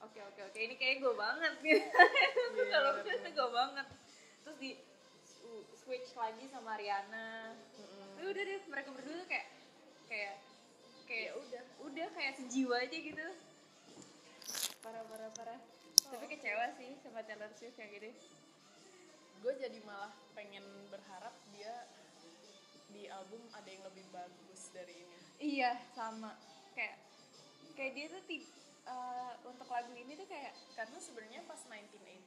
oke 0.03 0.19
oke 0.19 0.41
oke. 0.51 0.57
Ini 0.59 0.75
kayak 0.77 0.95
gue 1.01 1.13
banget 1.15 1.53
gitu 1.63 1.79
Iya, 1.79 2.63
kalau 2.73 2.91
gue 2.99 3.03
bener. 3.07 3.31
gue 3.31 3.49
banget. 3.49 3.87
Terus 4.43 4.57
di 4.59 4.71
switch 5.79 6.09
lagi 6.15 6.45
sama 6.51 6.79
Rihanna. 6.79 7.55
Mm-mm. 7.79 8.09
Tapi 8.19 8.27
udah 8.27 8.43
deh 8.43 8.59
mereka 8.71 8.89
berdua 8.91 9.15
tuh 9.23 9.27
kayak 9.27 9.47
kayak 10.07 10.35
kayak 11.07 11.23
ya 11.27 11.31
udah. 11.35 11.63
udah 11.87 12.07
kayak 12.15 12.33
sejiwa 12.39 12.75
aja 12.79 12.97
gitu. 12.97 13.27
Parah 14.83 15.03
parah 15.07 15.31
parah. 15.35 15.59
Tapi 16.11 16.25
kecewa 16.29 16.75
sih 16.77 16.93
sama 17.01 17.23
Taylor 17.25 17.49
Swift 17.55 17.79
yang 17.79 17.89
gini 17.89 18.11
gue 19.43 19.53
jadi 19.59 19.75
malah 19.83 20.15
pengen 20.39 20.63
berharap 20.87 21.35
dia 21.51 21.83
di 22.95 23.11
album 23.11 23.43
ada 23.51 23.67
yang 23.67 23.83
lebih 23.83 24.07
bagus 24.15 24.71
dari 24.71 25.03
ini. 25.03 25.17
Iya 25.59 25.75
sama. 25.91 26.31
Kayak 26.71 26.95
kayak 27.75 27.91
dia 27.91 28.05
tuh 28.07 28.23
eh, 28.85 29.33
untuk 29.43 29.67
lagu 29.67 29.91
ini 29.91 30.13
tuh 30.13 30.25
kayak 30.25 30.51
karena 30.73 30.97
sebenarnya 30.97 31.41
pas 31.43 31.59
1989 31.61 32.19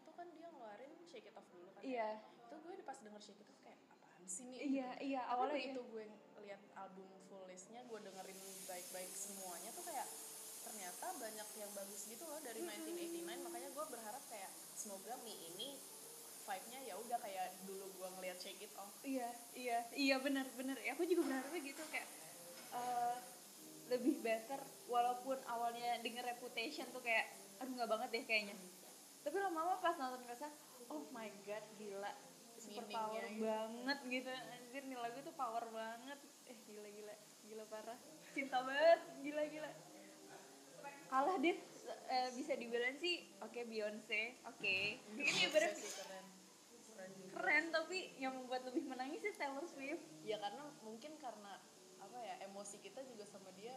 tuh 0.00 0.12
kan 0.12 0.26
dia 0.30 0.48
ngeluarin 0.48 0.92
Shake 1.04 1.26
It 1.26 1.34
Off 1.34 1.46
dulu 1.48 1.68
kan 1.70 1.82
iya. 1.82 2.18
Itu 2.40 2.54
gue 2.60 2.74
pas 2.82 2.98
denger 2.98 3.20
Shake 3.20 3.40
It 3.40 3.48
Off 3.48 3.60
kayak 3.60 3.78
apaan 3.88 4.22
sih 4.24 4.44
nih? 4.46 4.58
Iya 4.60 4.88
iya 5.00 5.20
Tapi 5.20 5.32
awalnya 5.32 5.54
begitu 5.58 5.80
kayak- 5.80 5.90
gue 5.90 6.04
lihat 6.44 6.62
album 6.76 7.08
full 7.26 7.44
listnya 7.46 7.80
gue 7.82 7.98
dengerin 8.00 8.38
baik-baik 8.64 9.12
semuanya 9.12 9.70
tuh 9.72 9.82
kayak 9.82 10.06
ternyata 10.64 11.06
banyak 11.18 11.48
yang 11.54 11.70
bagus 11.72 12.02
gitu 12.04 12.24
loh 12.24 12.40
dari 12.40 12.60
1989 12.60 13.20
makanya 13.42 13.68
gue 13.70 13.84
berharap 13.86 14.22
kayak 14.26 14.48
semoga 14.72 15.12
Mi 15.20 15.34
ini 15.50 15.76
vibe-nya 16.44 16.80
ya 16.84 16.94
udah 16.98 17.16
kayak 17.16 17.56
dulu 17.64 17.88
gue 17.90 18.08
ngeliat 18.10 18.36
Shake 18.36 18.60
It 18.60 18.72
Off. 18.76 18.92
Iya 19.00 19.28
iya 19.56 19.78
iya 19.96 20.16
benar 20.18 20.44
benar. 20.54 20.76
Ya 20.78 20.92
aku 20.92 21.04
juga 21.04 21.24
berharapnya 21.26 21.60
gitu 21.64 21.80
reputation 26.54 26.86
tuh 26.94 27.02
kayak 27.02 27.34
aduh 27.58 27.74
nggak 27.74 27.90
banget 27.90 28.08
deh 28.14 28.22
kayaknya. 28.30 28.54
Tapi 29.26 29.36
lama-lama 29.42 29.74
pas 29.82 29.98
nonton 29.98 30.22
ngerasa 30.22 30.46
oh 30.86 31.02
my 31.10 31.26
god 31.42 31.66
gila. 31.74 32.14
Super 32.54 32.86
power 32.94 33.26
gitu. 33.26 33.42
banget 33.42 33.98
gitu. 34.06 34.30
Anjir 34.30 34.82
nih 34.86 34.98
lagu 35.02 35.18
tuh 35.26 35.34
power 35.34 35.66
banget. 35.74 36.18
Eh 36.46 36.54
gila 36.70 36.86
gila. 36.94 37.14
Gila 37.50 37.64
parah. 37.66 37.98
Cinta 38.30 38.62
banget. 38.62 39.00
Gila 39.26 39.42
gila. 39.50 39.70
Kalah 41.10 41.36
deh 41.42 41.58
eh, 42.06 42.28
bisa 42.38 42.54
dibilang 42.54 42.94
sih 43.02 43.26
oke 43.42 43.60
Beyonce 43.66 44.38
oke. 44.46 44.76
Ini 45.18 45.50
ibarat 45.50 45.74
Sih, 45.74 45.90
keren. 45.90 46.26
Keren 46.86 47.12
keren 47.34 47.64
tapi 47.74 48.14
yang 48.22 48.38
membuat 48.38 48.62
lebih 48.70 48.86
menangis 48.86 49.26
sih 49.26 49.34
Taylor 49.34 49.66
Swift. 49.66 50.06
Ya 50.22 50.38
karena 50.38 50.70
mungkin 50.86 51.18
karena 51.18 51.58
apa 51.98 52.18
ya 52.22 52.46
emosi 52.46 52.78
kita 52.78 53.02
juga 53.10 53.26
sama 53.26 53.50
dia 53.58 53.74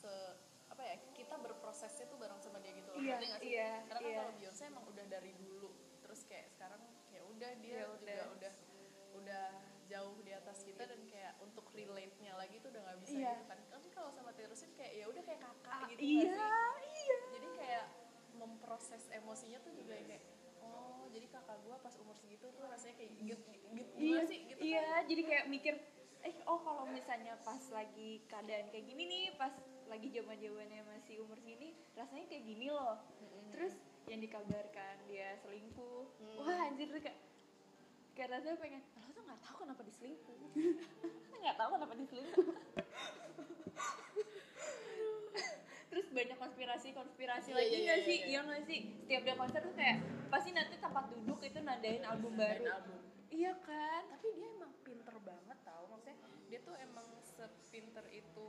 se 0.00 0.40
apa 0.80 0.88
ya 0.88 0.96
kita 1.12 1.36
berprosesnya 1.36 2.08
tuh 2.08 2.16
bareng 2.16 2.40
sama 2.40 2.56
dia 2.56 2.72
gitu 2.72 2.88
loh 2.88 2.96
Iya, 2.98 3.16
sih 3.20 3.52
iya, 3.52 3.84
karena 3.84 4.00
kan 4.00 4.08
iya. 4.08 4.16
kalau 4.18 4.32
Beyonce 4.34 4.62
emang 4.64 4.84
udah 4.88 5.04
dari 5.06 5.32
dulu 5.36 5.68
terus 6.00 6.20
kayak 6.24 6.48
sekarang 6.48 6.80
ya 7.06 7.20
udah 7.22 7.50
dia 7.60 7.68
Ya 7.70 7.84
juga 7.84 8.00
udah. 8.00 8.24
udah 8.32 8.54
udah 9.12 9.46
jauh 9.84 10.16
di 10.22 10.32
atas 10.32 10.64
kita 10.64 10.82
dan 10.86 11.04
kayak 11.04 11.36
untuk 11.38 11.68
relate 11.70 12.16
nya 12.16 12.32
lagi 12.32 12.56
tuh 12.58 12.72
udah 12.72 12.80
nggak 12.80 12.98
bisa 12.98 13.12
Iya. 13.12 13.28
gitu 13.30 13.44
kan 13.44 13.58
tapi 13.68 13.88
kalau 13.90 14.08
sama 14.08 14.30
Taylor 14.32 14.56
Swift 14.56 14.72
kayak 14.72 14.92
ya 14.94 15.04
udah 15.04 15.20
kayak 15.20 15.40
kakak 15.42 15.76
Ah, 15.76 15.84
gitu 15.86 16.00
iya 16.00 16.32
sih 16.80 16.88
iya 16.96 17.18
jadi 17.30 17.48
kayak 17.52 17.84
memproses 18.32 19.02
emosinya 19.12 19.58
tuh 19.60 19.72
juga 19.76 19.94
kayak 20.00 20.24
oh 20.62 21.04
jadi 21.10 21.26
kakak 21.28 21.58
gua 21.60 21.76
pas 21.76 21.92
umur 21.98 22.16
segitu 22.16 22.48
tuh 22.48 22.64
rasanya 22.64 22.96
kayak 22.96 23.12
gitu 23.20 23.50
gitu 23.68 23.92
iya 23.98 24.20
sih 24.24 24.38
gitu 24.48 24.58
iya 24.58 24.80
kan 24.80 25.04
jadi 25.04 25.22
kayak 25.28 25.44
mikir 25.46 25.74
eh 26.20 26.34
oh 26.44 26.60
kalau 26.60 26.84
misalnya 26.86 27.34
pas 27.40 27.60
lagi 27.72 28.20
keadaan 28.28 28.68
kayak 28.68 28.84
gini 28.84 29.02
nih 29.08 29.24
pas 29.34 29.52
lagi 29.88 30.06
zaman 30.12 30.36
zamannya 30.36 30.82
masih 30.86 31.24
umur 31.24 31.40
segini 31.40 31.74
rasanya 31.96 32.24
kayak 32.28 32.44
gini 32.44 32.66
loh. 32.70 33.00
Terus 33.50 33.74
yang 34.06 34.20
dikabarkan 34.20 34.94
dia 35.06 35.34
selingkuh. 35.40 36.04
Hmm. 36.20 36.36
wah 36.40 36.68
anjir 36.68 36.86
tuh 36.88 37.00
kayak 37.00 37.18
kayak 38.14 38.28
rasanya 38.36 38.58
pengen 38.58 38.82
lo 39.00 39.08
tuh 39.10 39.22
nggak 39.24 39.40
tahu 39.40 39.56
kenapa 39.64 39.82
diselingkuh. 39.82 40.38
Nggak 41.40 41.56
tahu 41.56 41.70
kenapa 41.72 41.94
diselingkuh. 41.96 42.46
Terus 45.90 46.06
banyak 46.14 46.38
konspirasi 46.38 46.88
konspirasi 46.94 47.48
Iya, 47.50 47.56
lagi 47.58 47.72
iya, 47.72 47.80
nggak 47.82 47.98
iya, 47.98 48.06
sih? 48.06 48.16
iya. 48.20 48.26
iya 48.28 48.40
nggak 48.44 48.62
sih? 48.62 48.78
Setiap 49.02 49.22
dia 49.24 49.34
konser 49.34 49.60
tuh 49.64 49.74
kayak 49.74 49.98
pasti 50.30 50.50
nanti 50.54 50.76
tempat 50.78 51.04
duduk 51.10 51.40
itu 51.42 51.58
nandain 51.64 52.04
album 52.06 52.36
baru. 52.38 52.62
album 52.68 52.98
iya 53.30 53.52
kan? 53.62 54.02
Tapi 54.10 54.26
dia 54.36 54.46
emang 54.58 54.72
pinter 54.82 55.16
banget 55.22 55.58
tau. 55.62 55.86
Maksudnya 55.90 56.18
dia 56.50 56.58
tuh 56.62 56.74
emang 56.78 57.06
sepinter 57.38 58.04
itu 58.10 58.46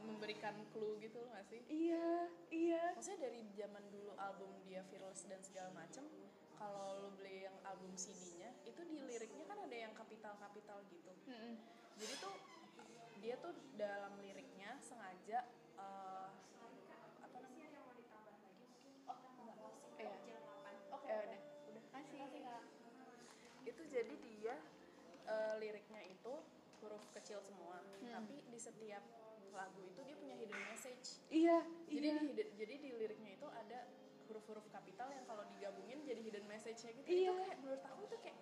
memberikan 0.00 0.56
clue 0.72 0.96
gitu 1.00 1.20
loh 1.20 1.28
gak 1.36 1.46
sih? 1.52 1.60
Iya 1.68 2.28
iya. 2.48 2.84
Maksudnya 2.96 3.28
dari 3.28 3.40
zaman 3.52 3.84
dulu 3.92 4.12
album 4.16 4.48
dia 4.64 4.80
Fearless 4.88 5.28
dan 5.28 5.40
segala 5.44 5.70
macem 5.76 6.04
kalau 6.60 7.00
lo 7.00 7.08
beli 7.16 7.48
yang 7.48 7.56
album 7.64 7.88
CD-nya 7.96 8.52
itu 8.68 8.80
di 8.84 9.00
liriknya 9.00 9.48
kan 9.48 9.56
ada 9.64 9.76
yang 9.76 9.96
kapital-kapital 9.96 10.84
gitu. 10.92 11.12
Mm-mm. 11.24 11.56
jadi 11.96 12.14
tuh 12.20 12.36
dia 13.20 13.34
tuh 13.40 13.52
dalam 13.76 14.12
liriknya 14.20 14.76
sengaja 14.84 15.44
kecil 27.30 27.46
semua 27.46 27.78
Hmm. 28.02 28.10
tapi 28.12 28.42
di 28.42 28.58
setiap 28.58 29.06
lagu 29.52 29.78
itu 29.84 30.02
dia 30.02 30.16
punya 30.16 30.34
hidden 30.34 30.58
message 30.66 31.22
Iya, 31.28 31.62
jadi 31.86 31.94
iya. 32.02 32.14
di 32.16 32.26
hidden- 32.26 32.52
jadi 32.56 32.74
di 32.76 32.90
liriknya 32.92 33.30
itu 33.32 33.46
ada 33.46 33.86
huruf-huruf 34.26 34.66
kapital 34.66 35.08
yang 35.08 35.22
kalau 35.24 35.46
digabungin 35.48 36.02
jadi 36.02 36.18
hidden 36.18 36.42
message-nya 36.44 36.90
gitu 36.92 37.06
Iya. 37.06 37.30
itu 37.30 37.38
kayak 37.40 37.56
menurut 37.60 37.82
aku 37.84 38.02
tuh 38.08 38.18
kayak 38.18 38.34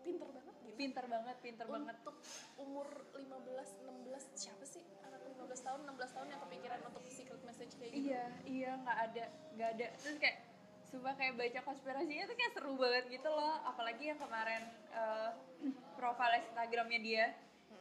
pinter 0.00 0.26
banget 0.28 0.54
gitu 0.58 0.74
Pinter 0.74 1.04
banget, 1.06 1.36
pinter 1.38 1.66
banget. 1.68 1.94
untuk 1.96 2.16
umur 2.56 2.86
15 3.12 3.70
16 3.78 4.24
siapa 4.34 4.64
sih 4.64 4.82
anak 5.00 5.20
15 5.28 5.38
tahun 5.60 5.80
16 5.84 6.10
tahun 6.12 6.28
yang 6.28 6.40
kepikiran 6.40 6.80
untuk 6.82 7.02
secret 7.08 7.42
message 7.44 7.72
kayak 7.76 7.92
gitu 7.92 8.08
Iya, 8.08 8.24
iya 8.44 8.70
nggak 8.78 8.98
ada, 9.04 9.24
nggak 9.52 9.68
ada. 9.72 9.86
Terus 9.96 10.16
kayak 10.16 10.36
sumpah 10.84 11.14
kayak 11.14 11.34
baca 11.36 11.60
konspirasinya 11.62 12.24
tuh 12.24 12.34
kayak 12.34 12.52
seru 12.52 12.74
banget 12.74 13.04
gitu 13.12 13.28
loh. 13.28 13.62
Apalagi 13.62 14.04
yang 14.06 14.18
kemarin 14.18 14.62
eh, 14.90 15.30
profile 15.98 16.34
Instagramnya 16.40 17.00
dia, 17.00 17.24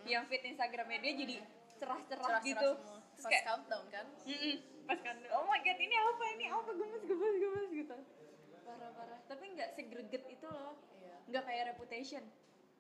yang 0.08 0.24
feed 0.26 0.44
Instagramnya 0.48 1.00
dia 1.04 1.14
jadi 1.14 1.36
cerah-cerah 1.78 2.26
cerah 2.26 2.42
gitu. 2.42 2.70
semua. 2.80 2.98
Terus 3.18 3.26
pas 3.26 3.32
kayak 3.34 3.46
countdown 3.46 3.86
kan? 3.90 4.06
Mm-mm. 4.26 4.56
pas 4.88 5.00
kan 5.04 5.18
oh 5.36 5.44
my 5.46 5.60
god 5.62 5.78
ini 5.78 5.96
apa? 5.96 6.24
Ini 6.38 6.46
apa? 6.54 6.72
Gemes 6.74 7.04
gemes 7.06 7.36
gemes 7.38 7.70
gitu. 7.76 7.98
Parah 8.64 8.92
parah 8.96 9.20
tapi 9.28 9.44
nggak 9.54 9.70
segreget 9.76 10.24
itu 10.32 10.48
loh. 10.48 10.74
Iya. 11.04 11.16
Nggak 11.28 11.44
kayak 11.46 11.64
reputation. 11.76 12.24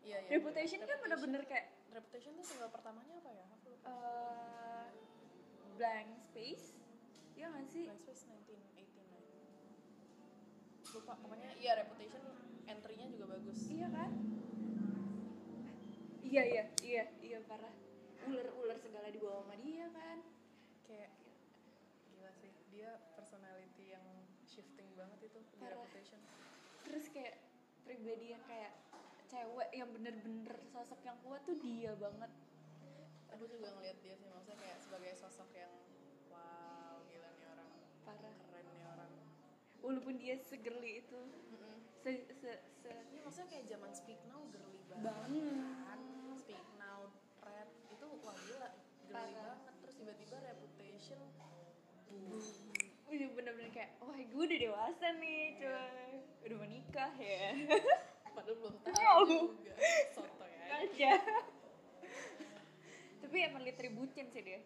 Iya 0.01 0.17
iya. 0.23 0.29
Reputation 0.39 0.79
kan 0.87 0.97
bener-bener 1.03 1.41
kayak 1.45 1.67
reputation 1.91 2.31
tuh 2.39 2.45
single 2.47 2.71
pertamanya 2.71 3.13
apa 3.19 3.31
ya? 3.33 3.45
Aku 3.59 3.65
lupa. 3.75 3.87
Eh, 3.91 4.87
blank 5.75 6.09
space. 6.31 6.65
Ya 7.37 7.45
nggak 7.53 7.69
sih? 7.69 7.85
Blank 7.85 8.01
Space 8.01 8.25
1989 8.25 10.97
lupa 10.97 11.13
pokoknya 11.19 11.51
iya 11.61 11.77
reputation 11.77 12.23
entry-nya 12.65 13.05
juga 13.13 13.37
bagus. 13.37 13.59
Iya 13.69 13.87
kan? 13.91 14.11
Iya 16.27 16.43
iya 16.43 16.63
iya 16.83 16.83
iya 16.83 17.03
parah. 17.47 17.75
Ular 18.27 18.47
ular 18.59 18.77
segala 18.77 19.07
dibawa 19.07 19.41
sama 19.43 19.55
dia 19.63 19.87
kan? 19.95 20.19
Kayak 20.83 21.11
gila 22.11 22.31
sih. 22.43 22.51
Dia 22.71 22.99
personality 23.15 23.95
yang 23.95 24.05
shifting 24.43 24.87
banget 24.99 25.31
itu 25.31 25.39
di 25.55 25.59
reputation. 25.63 26.19
Terus 26.83 27.05
kayak 27.11 27.35
pribadi 27.87 28.35
yang 28.35 28.43
kayak 28.47 28.75
cewek 29.27 29.69
yang 29.75 29.89
bener-bener 29.91 30.55
sosok 30.71 30.99
yang 31.03 31.15
kuat 31.23 31.43
tuh 31.43 31.55
dia 31.59 31.95
banget. 31.99 32.31
Aku 33.35 33.43
juga 33.47 33.71
ngeliat 33.75 33.99
dia 33.99 34.15
sih 34.15 34.27
maksudnya 34.31 34.59
kayak 34.59 34.79
sebagai 34.79 35.11
sosok 35.19 35.51
yang 35.55 35.71
wow 36.31 36.99
gila 37.07 37.29
nih 37.35 37.47
orang. 37.47 37.69
Parah. 38.07 38.35
Keren 38.51 38.65
nih 38.71 38.85
orang. 38.87 39.11
Walaupun 39.83 40.13
dia 40.19 40.35
segerli 40.39 41.03
itu. 41.03 41.19
Se 42.03 42.23
se 42.31 42.51
se 42.79 42.89
Iya 43.11 43.21
maksudnya 43.25 43.49
kayak 43.51 43.65
zaman 43.67 43.91
Speak 43.91 44.21
Now 44.31 44.41
girly 44.47 44.79
banget. 44.87 45.03
Banget. 45.11 45.55
kan 45.87 45.99
Speak 46.39 46.67
Now, 46.79 47.11
Red 47.43 47.69
itu 47.91 48.07
wah 48.23 48.35
gila 48.47 48.69
girly 48.71 48.96
Parah. 49.11 49.55
banget 49.55 49.75
terus 49.83 49.95
tiba-tiba 49.99 50.35
Reputation 50.43 51.19
udah 53.07 53.29
bener-bener 53.33 53.71
kayak 53.71 53.95
wah 54.03 54.19
gue 54.19 54.43
udah 54.43 54.59
dewasa 54.59 55.07
nih 55.17 55.57
coy 55.63 56.11
udah 56.43 56.57
menikah 56.59 57.11
ya. 57.15 57.55
Padahal 58.35 58.57
belum 58.61 58.75
Tahu. 58.83 58.93
tahu 58.93 59.21
juga 59.57 59.73
soto 60.11 60.45
ya. 60.45 60.65
Aja. 60.83 61.11
Tapi 63.23 63.37
emang 63.41 63.63
literally 63.63 63.95
bucin 63.95 64.27
sih 64.29 64.43
dia. 64.43 64.61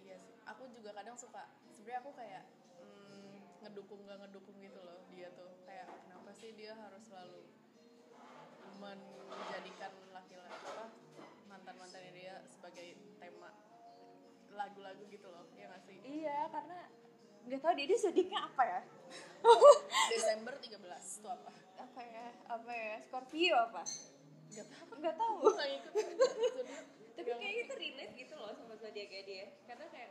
Iya 0.00 0.16
sih. 0.16 0.34
Aku 0.48 0.66
juga 0.72 0.96
kadang 0.96 1.14
suka 1.14 1.44
sebenarnya 1.76 2.00
aku 2.02 2.10
kayak 2.16 2.44
mm, 2.82 3.68
ngedukung 3.68 4.00
gak 4.08 4.18
ngedukung 4.26 4.56
gitu 4.58 4.80
loh 4.80 4.98
dia 5.12 5.28
tuh. 5.36 5.52
Kayak 5.68 5.86
kenapa 6.08 6.30
sih 6.34 6.50
dia 6.56 6.72
harus 6.72 7.04
selalu 7.04 7.40
menjadikan 8.80 9.92
laki-laki 10.16 10.64
apa 10.72 10.88
mantan 11.52 11.76
mantannya 11.76 12.12
dia 12.16 12.34
sebagai 12.48 12.96
lagu-lagu 14.60 15.02
gitu 15.08 15.26
loh 15.32 15.48
ya 15.56 15.64
gak 15.72 15.82
sih? 15.88 15.96
Iya 16.04 16.38
karena 16.52 16.78
nggak 17.40 17.60
tahu 17.64 17.72
dia 17.72 17.96
sedihnya 17.96 18.38
apa 18.44 18.62
ya? 18.68 18.80
Desember 20.12 20.54
13 20.60 20.76
itu 20.76 21.28
apa? 21.28 21.50
Apa 21.80 22.00
ya 22.04 22.26
apa 22.52 22.72
ya 22.72 22.94
Scorpio 23.08 23.56
apa? 23.56 23.82
Gak 24.52 24.66
tahu. 24.68 24.92
Nggak 25.00 25.16
tahu. 25.16 25.38
Tapi 27.16 27.28
Yang- 27.28 27.40
kayaknya 27.40 27.62
itu 27.64 27.74
relate 27.76 28.14
gitu 28.16 28.34
loh 28.36 28.52
sama 28.56 28.74
kayak 28.80 29.24
dia. 29.24 29.46
Karena 29.64 29.84
kayak 29.88 30.10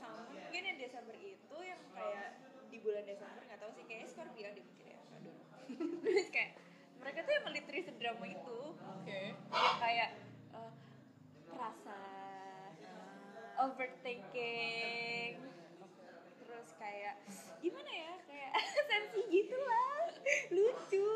sama 0.00 0.20
mungkin 0.28 0.62
yang 0.64 0.78
Desember 0.80 1.16
itu 1.16 1.56
yang 1.60 1.80
kayak 1.92 2.28
di 2.68 2.78
bulan 2.80 3.04
Desember 3.08 3.40
nggak 3.44 3.60
tahu 3.60 3.70
sih 3.78 3.84
kayaknya 3.86 4.08
Scorpio 4.10 4.48
dia 4.50 4.64
mikir 4.66 4.86
ya 4.90 5.00
aduh 5.14 5.36
terus 6.04 6.28
kayak 6.34 6.58
mereka 7.00 7.18
tuh 7.24 7.32
emang 7.36 7.52
literally 7.52 7.84
sedrama 7.84 8.26
itu. 8.26 8.58
Oke. 8.80 9.20
Yang 9.36 9.76
kayak 9.80 10.10
perasaan 11.52 12.03
overthinking. 13.64 15.40
Terus 16.44 16.68
kayak 16.76 17.16
gimana 17.64 17.90
ya? 17.90 18.12
Kayak 18.28 18.52
sensi 18.92 19.20
gitu 19.32 19.56
lah. 19.56 20.00
Lucu. 20.52 21.08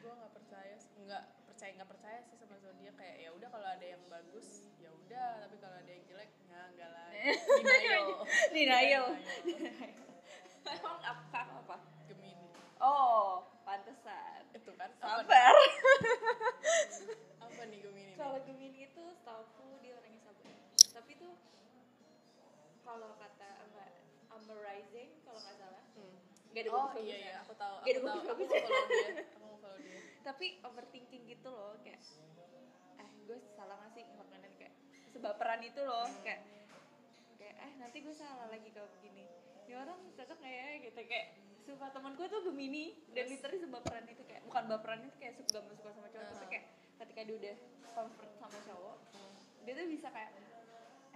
Gue 0.00 0.12
nggak 0.12 0.32
percaya 0.32 0.74
nggak 1.04 1.24
percaya 1.44 1.70
nggak 1.76 1.90
percaya 1.92 2.18
sih 2.24 2.36
sama 2.40 2.56
zodiak. 2.64 2.96
Kayak 2.96 3.16
ya 3.20 3.30
udah 3.36 3.48
kalau 3.52 3.68
ada 3.68 3.84
yang 3.84 4.02
bagus 4.08 4.72
ya 4.80 4.88
udah. 4.88 5.44
Tapi 5.44 5.56
kalau 5.60 5.76
ada 5.76 5.90
yang 5.92 6.04
jelek 6.08 6.30
ya 6.48 6.60
enggak 6.72 6.88
lah. 6.88 7.08
Denial. 7.60 8.06
Denial. 8.52 9.06
emang 10.64 10.98
apa? 11.04 11.40
Apa 11.60 11.76
Gemini. 12.08 12.48
Oh 12.80 13.44
pantesan. 13.68 14.40
Itu 14.56 14.72
kan 14.80 14.88
sabar. 14.96 15.52
Apa 17.44 17.62
nih 17.68 17.78
Gemini 17.84 18.12
kalau 18.16 18.38
Gemini 18.46 18.88
itu 18.88 19.02
setahu 19.20 19.44
dia 19.84 19.92
orangnya 19.98 20.20
sabar 20.24 20.54
tapi 20.94 21.12
tuh 21.18 21.34
kalau 22.84 23.16
kata 23.16 23.44
Rising 24.64 25.10
kalau 25.24 25.40
nggak 25.40 25.56
salah. 25.56 25.84
Hmm. 25.96 26.16
nggak 26.54 26.62
ada 26.68 26.70
oh 26.70 26.88
iya 27.02 27.16
iya. 27.18 27.34
aku 27.42 27.52
tahu 27.58 27.76
Gak 27.82 27.90
ada 27.90 28.00
aku 28.00 28.06
tahu. 28.06 28.20
aku 28.30 28.42
mau 28.44 28.54
follow 28.62 28.86
dia. 28.86 29.24
Aku 29.24 29.44
mau 29.44 29.58
follow 29.58 29.78
dia. 29.80 29.98
Tapi 30.28 30.46
overthinking 30.62 31.22
gitu 31.26 31.48
loh 31.50 31.74
kayak 31.82 32.00
gue 33.24 33.38
salah 33.56 33.76
nggak 33.80 33.92
sih? 33.96 34.04
Ngelakuin 34.04 34.54
kayak 34.60 34.74
sebaperan 35.10 35.60
itu 35.64 35.80
loh 35.82 36.06
kayak 36.22 36.40
kayak 37.40 37.56
eh 37.58 37.72
nanti 37.80 37.96
gue 38.04 38.14
salah 38.14 38.46
lagi 38.52 38.68
kalau 38.70 38.88
begini. 39.00 39.24
Ini 39.64 39.74
orang 39.80 39.98
cocok 40.14 40.38
nggak 40.38 40.54
ya? 40.54 40.68
Gitu 40.84 41.00
kayak 41.08 41.26
sumpah 41.64 41.88
teman 41.96 42.12
gue 42.12 42.26
tuh 42.28 42.40
Gemini 42.44 42.84
dan 43.16 43.24
literally 43.32 43.56
sebaperan 43.56 44.04
itu 44.04 44.22
kayak 44.28 44.44
bukan 44.44 44.62
baperan 44.68 45.00
itu 45.00 45.16
kayak 45.16 45.34
suka 45.40 45.64
gak 45.64 45.76
suka 45.80 45.90
sama 45.96 46.08
cowok 46.12 46.28
tapi 46.36 46.46
kayak 46.52 46.64
ketika 47.00 47.20
dia 47.24 47.36
udah 47.40 47.56
comfort 47.96 48.30
sama 48.36 48.58
cowok 48.68 48.96
dia 49.64 49.72
tuh 49.72 49.88
bisa 49.88 50.08
kayak 50.12 50.30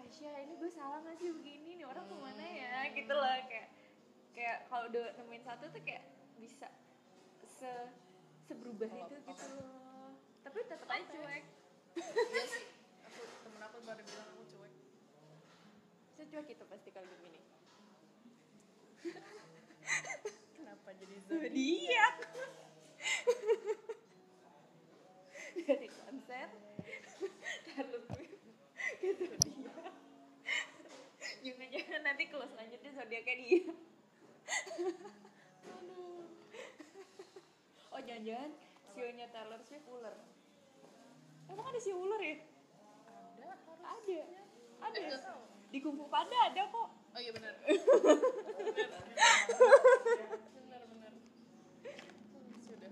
Aisyah 0.08 0.40
ini 0.40 0.56
gue 0.56 0.70
salah 0.72 1.04
nggak 1.04 1.20
sih 1.20 1.28
begini? 1.28 1.76
Nih 1.76 1.84
orang 1.84 2.08
ke 2.08 2.16
mana 2.16 2.40
ya? 2.40 2.88
Gitu 2.96 3.12
loh 3.12 3.28
kayak 3.44 3.68
kayak 4.32 4.64
kalau 4.72 4.88
udah 4.88 5.04
nemuin 5.20 5.44
satu 5.44 5.68
tuh 5.68 5.82
kayak 5.84 6.00
bisa 6.40 6.64
se 7.44 7.68
seberubah 8.48 8.88
Kalau- 8.88 9.04
itu 9.12 9.16
gitu 9.20 9.44
oke. 9.52 9.52
loh. 9.60 10.08
Tapi 10.48 10.58
tetap 10.64 10.88
aja 10.88 11.04
cuek. 11.12 11.44
Iya 12.00 12.44
sih. 12.48 12.64
Aku 13.04 13.20
temen 13.44 13.60
aku 13.60 13.76
baru 13.84 14.00
bilang 14.00 14.28
aku 14.32 14.44
cuek. 14.48 14.72
Secuek 16.16 16.48
itu 16.56 16.64
pasti 16.64 16.88
kalau 16.88 17.04
Gemini 17.12 17.40
kenapa 20.56 20.90
jadi 20.98 21.16
zodiak 21.28 21.52
zodiak 21.54 22.14
dari 25.62 25.88
konser 25.88 26.48
terus 27.62 28.04
gitu 28.98 29.24
dia 29.38 29.78
jangan-jangan 31.38 31.77
nanti 32.06 32.28
kalau 32.28 32.46
selanjutnya 32.48 32.90
zodiaknya 32.92 33.34
dia 33.40 33.62
Aduh. 35.68 36.24
oh 37.92 38.00
jangan-jangan 38.04 38.50
sionya 38.96 39.26
Taylor 39.30 39.60
Swift 39.62 39.86
ular. 39.92 40.16
Emang 41.48 41.66
ada 41.68 41.78
si 41.80 41.92
ular 41.92 42.20
ya? 42.20 42.36
Ada 43.36 43.44
harus 43.52 43.62
ada. 43.78 44.20
Ada. 44.88 44.98
Eh, 44.98 45.20
di 45.68 45.78
Panda 45.84 46.38
ada 46.48 46.62
kok. 46.72 46.88
Oh 46.88 47.20
iya 47.20 47.32
benar. 47.32 47.54
Benar 50.56 50.82
benar. 50.88 51.12
Hmm, 51.84 52.60
sudah 52.64 52.90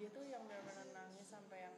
dia 0.00 0.08
tuh 0.08 0.24
yang 0.24 0.40
benar-benar 0.48 0.88
nangis 0.96 1.28
sampai 1.28 1.60
yang 1.60 1.76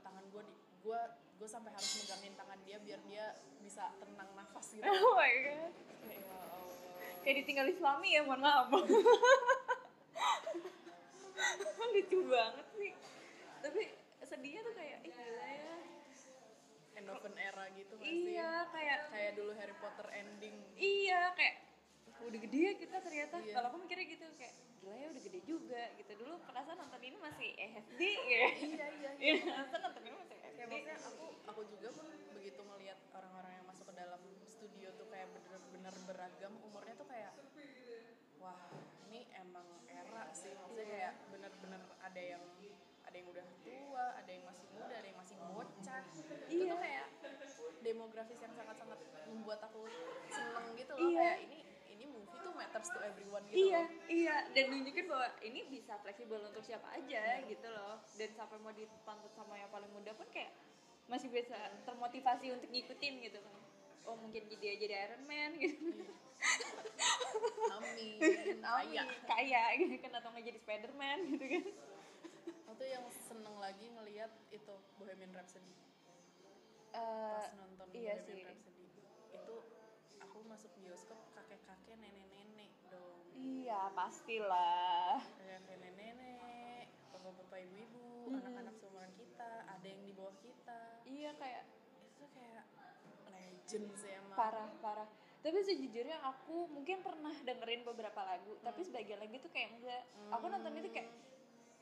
tangan 0.00 0.22
gue 0.30 0.42
di 0.46 0.54
gue 0.86 1.00
gue 1.36 1.48
sampai 1.50 1.74
harus 1.74 1.92
megangin 1.98 2.38
tangan 2.38 2.62
dia 2.62 2.78
biar 2.78 3.02
dia 3.10 3.34
bisa 3.58 3.90
tenang 3.98 4.30
nafas 4.38 4.70
gitu 4.70 4.86
Oh 4.86 5.18
my 5.18 5.34
god. 5.42 5.74
kayak 6.06 6.22
ya 6.22 6.30
Allah 6.30 6.78
Kayak 7.26 7.36
ditinggal 7.42 7.66
suami 7.74 8.14
ya, 8.14 8.22
mohon 8.22 8.38
maaf. 8.38 8.70
Lucu 11.90 12.18
banget 12.30 12.66
sih. 12.78 12.92
Tapi 13.66 13.82
sedihnya 14.22 14.62
tuh 14.62 14.74
kayak, 14.78 14.98
ih 15.02 15.10
gila 15.10 15.46
ya. 15.50 15.74
end 16.94 17.10
of 17.10 17.18
an 17.26 17.34
era 17.34 17.66
gitu 17.74 17.98
gak 17.98 18.06
sih 18.06 18.30
Iya, 18.30 18.70
kayak 18.70 18.98
kayak 19.10 19.32
dulu 19.34 19.52
Harry 19.58 19.74
Potter 19.82 20.06
kayak 20.06 20.15
udah 22.26 22.40
gede 22.42 22.58
ya 22.58 22.72
kita 22.74 22.96
ternyata. 22.98 23.34
Iya. 23.38 23.54
kalau 23.54 23.66
aku 23.70 23.78
mikirnya 23.80 24.06
gitu 24.08 24.24
kayak 24.34 24.54
gila 24.76 24.94
ya 24.94 25.06
udah 25.08 25.22
gede 25.22 25.40
juga 25.42 25.82
gitu. 25.94 26.12
Dulu 26.16 26.34
perasaan 26.42 26.76
nonton 26.76 27.00
ini 27.00 27.16
masih 27.16 27.48
SD 27.56 28.00
ya. 28.02 28.44
Iya 28.52 28.86
iya 28.92 29.10
iya. 29.18 29.34
Iya 29.46 29.78
nonton 29.78 30.02
ini 30.02 30.16
masih 30.16 30.36
SD 30.36 30.54
kayak 30.56 30.68
maksudnya 30.68 30.96
aku 31.04 31.24
aku 31.46 31.60
juga 31.68 31.88
pun 31.92 32.06
begitu 32.32 32.60
melihat 32.64 32.98
orang-orang 33.12 33.52
yang 33.54 33.66
masuk 33.66 33.84
ke 33.86 33.94
dalam 33.94 34.20
studio 34.44 34.88
tuh 34.94 35.06
kayak 35.06 35.28
bener-bener 35.30 35.94
beragam 36.04 36.52
umurnya 36.62 36.94
tuh 36.94 37.06
kayak 37.06 37.32
wah 38.36 38.60
ini 39.06 39.20
emang 39.34 39.66
era 39.86 40.24
sih. 40.32 40.52
Maksudnya 40.52 40.86
kayak 40.86 41.12
bener-bener 41.28 41.82
ada 41.98 42.20
yang 42.20 42.42
ada 43.06 43.14
yang 43.14 43.28
udah 43.30 43.46
tua 43.62 44.06
ada 44.18 44.30
yang 44.30 44.44
masih 44.44 44.66
muda 44.70 44.92
ada 44.92 45.06
yang 45.06 45.18
masih 45.18 45.36
bocah. 45.40 46.02
Itu 46.10 46.34
Iya. 46.46 46.72
tuh 46.72 46.78
kayak 46.78 47.06
demografis 47.80 48.38
yang 48.42 48.50
sangat-sangat 48.52 48.98
membuat 49.26 49.60
aku 49.62 49.86
seneng 50.26 50.66
gitu 50.74 50.92
loh. 50.94 51.06
Iya. 51.06 51.18
kayak 51.22 51.38
ini 51.46 51.58
matters 52.66 52.90
to 52.90 52.98
everyone 53.06 53.46
gitu 53.46 53.70
iya 53.70 53.86
loh. 53.86 54.10
iya. 54.10 54.36
Dan 54.50 54.74
nunjukin 54.74 55.06
bahwa 55.06 55.30
ini 55.46 55.70
bisa 55.70 55.94
fleksibel 56.02 56.42
untuk 56.42 56.66
siapa 56.66 56.90
aja 56.98 57.38
gitu 57.46 57.68
loh. 57.70 58.02
Dan 58.18 58.34
sampai 58.34 58.58
mau 58.58 58.74
dipantut 58.74 59.30
sama 59.38 59.54
yang 59.54 59.70
paling 59.70 59.86
muda 59.94 60.10
pun 60.18 60.26
kayak 60.34 60.50
masih 61.06 61.30
bisa 61.30 61.54
termotivasi 61.86 62.50
untuk 62.50 62.66
ngikutin 62.66 63.14
gitu 63.22 63.38
kan. 63.38 63.54
Oh 64.10 64.18
mungkin 64.18 64.50
dia 64.58 64.74
jadi 64.74 65.06
Iron 65.06 65.22
Man 65.30 65.54
gitu. 65.62 65.94
Amin. 67.70 68.18
Amin, 68.74 69.06
Kaya. 69.30 69.64
gitu 69.78 69.94
kan 70.02 70.10
atau 70.18 70.34
nggak 70.34 70.44
jadi 70.50 70.58
Spiderman 70.58 71.18
gitu 71.38 71.46
kan. 71.46 71.64
Tuh 72.76 72.88
yang 72.92 73.06
seneng 73.30 73.56
lagi 73.56 73.88
ngelihat 73.88 74.28
itu 74.50 74.74
Bohemian 74.98 75.32
Rhapsody. 75.32 75.72
Eh, 76.92 77.00
pas 77.32 77.48
nonton 77.56 77.86
iya 77.94 78.18
Bohemian 78.20 78.26
sih. 78.26 78.42
Rhapsody. 78.44 78.84
Itu 79.32 79.54
aku 80.20 80.38
masuk 80.44 80.70
bioskop 80.76 81.16
iya 83.36 83.80
pastilah. 83.92 85.20
Kayak 85.36 85.60
nenek-nenek 85.68 86.88
bapak-bapak 87.12 87.58
ibu-ibu 87.68 88.32
Mm-mm. 88.32 88.38
anak-anak 88.40 88.74
seumuran 88.80 89.12
kita 89.20 89.50
ada 89.68 89.86
yang 89.86 90.02
di 90.04 90.12
bawah 90.16 90.36
kita. 90.40 90.80
Iya 91.04 91.30
kayak 91.36 91.64
itu 92.02 92.24
kayak 92.32 92.64
legend 93.30 93.86
sih 94.00 94.10
emang 94.16 94.36
parah 94.38 94.70
parah. 94.80 95.08
Tapi 95.44 95.62
sejujurnya 95.62 96.18
aku 96.26 96.66
mungkin 96.74 97.06
pernah 97.06 97.34
dengerin 97.46 97.86
beberapa 97.86 98.20
lagu 98.26 98.58
tapi 98.66 98.82
sebagian 98.82 99.22
lagi 99.22 99.38
tuh 99.38 99.52
kayak 99.52 99.78
enggak. 99.78 100.02
Aku 100.34 100.44
nonton 100.50 100.74
itu 100.74 100.90
kayak 100.90 101.10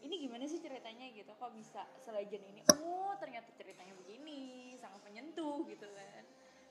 ini 0.04 0.20
gimana 0.28 0.44
sih 0.44 0.60
ceritanya? 0.60 1.08
gitu. 1.16 1.32
Kok 1.32 1.56
bisa 1.56 1.80
selejen 2.04 2.44
ini? 2.44 2.60
Oh 2.76 3.16
ternyata 3.16 3.48
ceritanya 3.56 3.96
begini 3.96 4.74
sangat 4.76 5.00
menyentuh 5.08 5.64
gitu 5.64 5.88
kan. 5.88 6.24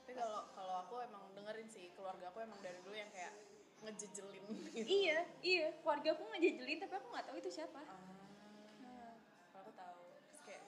Tapi 0.04 0.12
kalau 0.14 0.46
kalau 0.54 0.74
aku 0.86 1.02
emang 1.02 1.24
dengerin 1.34 1.66
sih 1.66 1.90
keluarga 1.96 2.30
aku 2.30 2.44
emang 2.44 2.60
dari 2.62 2.78
dulu 2.84 2.94
yang 2.94 3.10
kayak 3.10 3.34
ngejejelin 3.84 4.44
gitu. 4.48 4.68
Iya 4.84 5.18
iya. 5.44 5.66
Keluarga 5.84 6.08
aku 6.16 6.24
ngejejelin 6.32 6.78
tapi 6.80 6.94
aku 6.96 7.06
nggak 7.12 7.26
tahu 7.28 7.36
itu 7.38 7.50
siapa. 7.52 7.80
Ah 7.84 8.24
aku 9.64 9.72
tahu. 9.72 9.96
Terus 10.28 10.40
kayak 10.44 10.62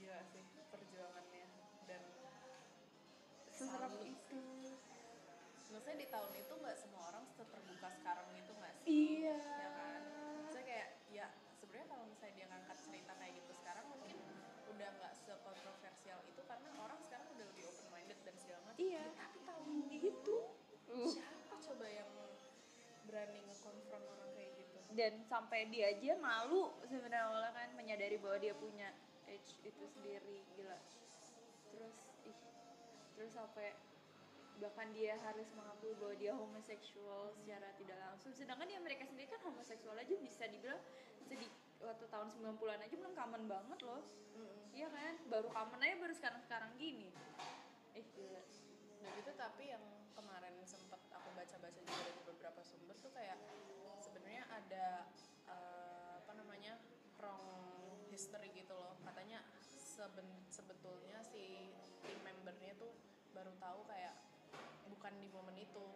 gila 0.00 0.20
sih 0.32 0.42
perjuangannya. 0.72 1.46
Dan 1.84 2.02
seserap 3.52 3.92
itu. 4.00 4.40
Maksudnya 5.68 5.96
di 6.00 6.08
tahun 6.08 6.32
itu 6.32 6.52
nggak 6.64 6.76
semua 6.80 7.02
orang 7.12 7.24
terbuka 7.36 7.88
sekarang 7.92 8.26
gitu 8.32 8.52
nggak 8.56 8.72
sih? 8.80 8.86
Iya. 8.88 9.36
Ya 9.36 9.70
kan? 9.76 10.00
Saya 10.48 10.64
kayak 10.64 10.88
ya 11.12 11.26
sebenarnya 11.60 11.88
kalau 11.92 12.04
misalnya 12.08 12.34
dia 12.40 12.46
ngangkat 12.48 12.78
cerita 12.80 13.12
kayak 13.20 13.32
gitu 13.36 13.52
sekarang 13.60 13.84
mungkin 13.92 14.16
udah 14.72 14.88
nggak 14.96 15.12
sekontroversial 15.28 16.18
itu 16.24 16.40
karena 16.48 16.68
orang 16.80 17.00
sekarang 17.04 17.28
udah 17.36 17.46
lebih 17.52 17.64
open 17.68 17.86
minded 17.92 18.18
dan 18.24 18.34
segala 18.40 18.60
macam. 18.64 18.80
Iya. 18.80 19.04
tapi 19.12 19.38
tahun 19.44 19.68
itu 19.92 20.36
uh. 20.88 21.12
Yang 23.18 23.30
berani 23.34 23.40
ngekonfront 23.50 24.04
orang 24.06 24.30
kayak 24.38 24.52
gitu. 24.62 24.78
Dan 24.94 25.12
sampai 25.26 25.60
dia 25.74 25.90
aja 25.90 26.12
malu 26.22 26.70
sebenarnya 26.86 27.50
kan 27.50 27.68
menyadari 27.74 28.16
bahwa 28.22 28.38
dia 28.38 28.54
punya 28.54 28.88
age 29.26 29.58
itu 29.66 29.82
sendiri 29.90 30.46
gila. 30.54 30.78
Terus 31.74 31.96
ih 32.24 32.38
terus 33.18 33.32
sampai 33.34 33.74
bahkan 34.58 34.90
dia 34.90 35.14
harus 35.22 35.46
mengakui 35.54 35.94
bahwa 36.02 36.14
dia 36.18 36.32
homoseksual 36.34 37.34
secara 37.42 37.74
tidak 37.78 37.98
langsung. 38.02 38.30
Sedangkan 38.34 38.66
di 38.66 38.74
Amerika 38.78 39.06
sendiri 39.06 39.30
kan 39.30 39.42
homoseksual 39.42 39.98
aja 39.98 40.14
bisa 40.18 40.46
dibilang 40.50 40.82
sedih 41.26 41.50
waktu 41.78 42.06
tahun 42.10 42.26
90-an 42.30 42.82
aja 42.82 42.94
belum 42.94 43.14
common 43.14 43.42
banget 43.46 43.78
loh. 43.86 44.02
Iya 44.74 44.88
kan? 44.90 45.14
Baru 45.26 45.50
common 45.50 45.82
aja 45.82 45.94
baru 45.98 46.14
sekarang 46.14 46.40
sekarang 46.46 46.70
gini. 46.78 47.10
Eh 47.94 48.02
gila. 48.14 48.42
Nah 49.02 49.10
gitu 49.14 49.30
tapi 49.38 49.70
yang 49.70 49.82
kemarin 50.18 50.47
baca-baca 51.48 51.80
juga 51.80 51.96
dari 52.04 52.20
beberapa 52.28 52.60
sumber 52.60 52.92
tuh 53.00 53.08
kayak 53.16 53.40
sebenarnya 54.04 54.44
ada 54.52 55.08
eh, 55.48 56.14
apa 56.20 56.32
namanya 56.36 56.76
wrong 57.16 57.40
history 58.12 58.52
gitu 58.52 58.76
loh. 58.76 58.92
Katanya 59.00 59.40
seben- 59.64 60.44
sebetulnya 60.52 61.24
si 61.24 61.72
tim 62.04 62.20
membernya 62.20 62.76
tuh 62.76 62.92
baru 63.32 63.56
tahu 63.56 63.80
kayak 63.88 64.12
bukan 64.92 65.16
di 65.16 65.32
momen 65.32 65.56
itu. 65.56 65.88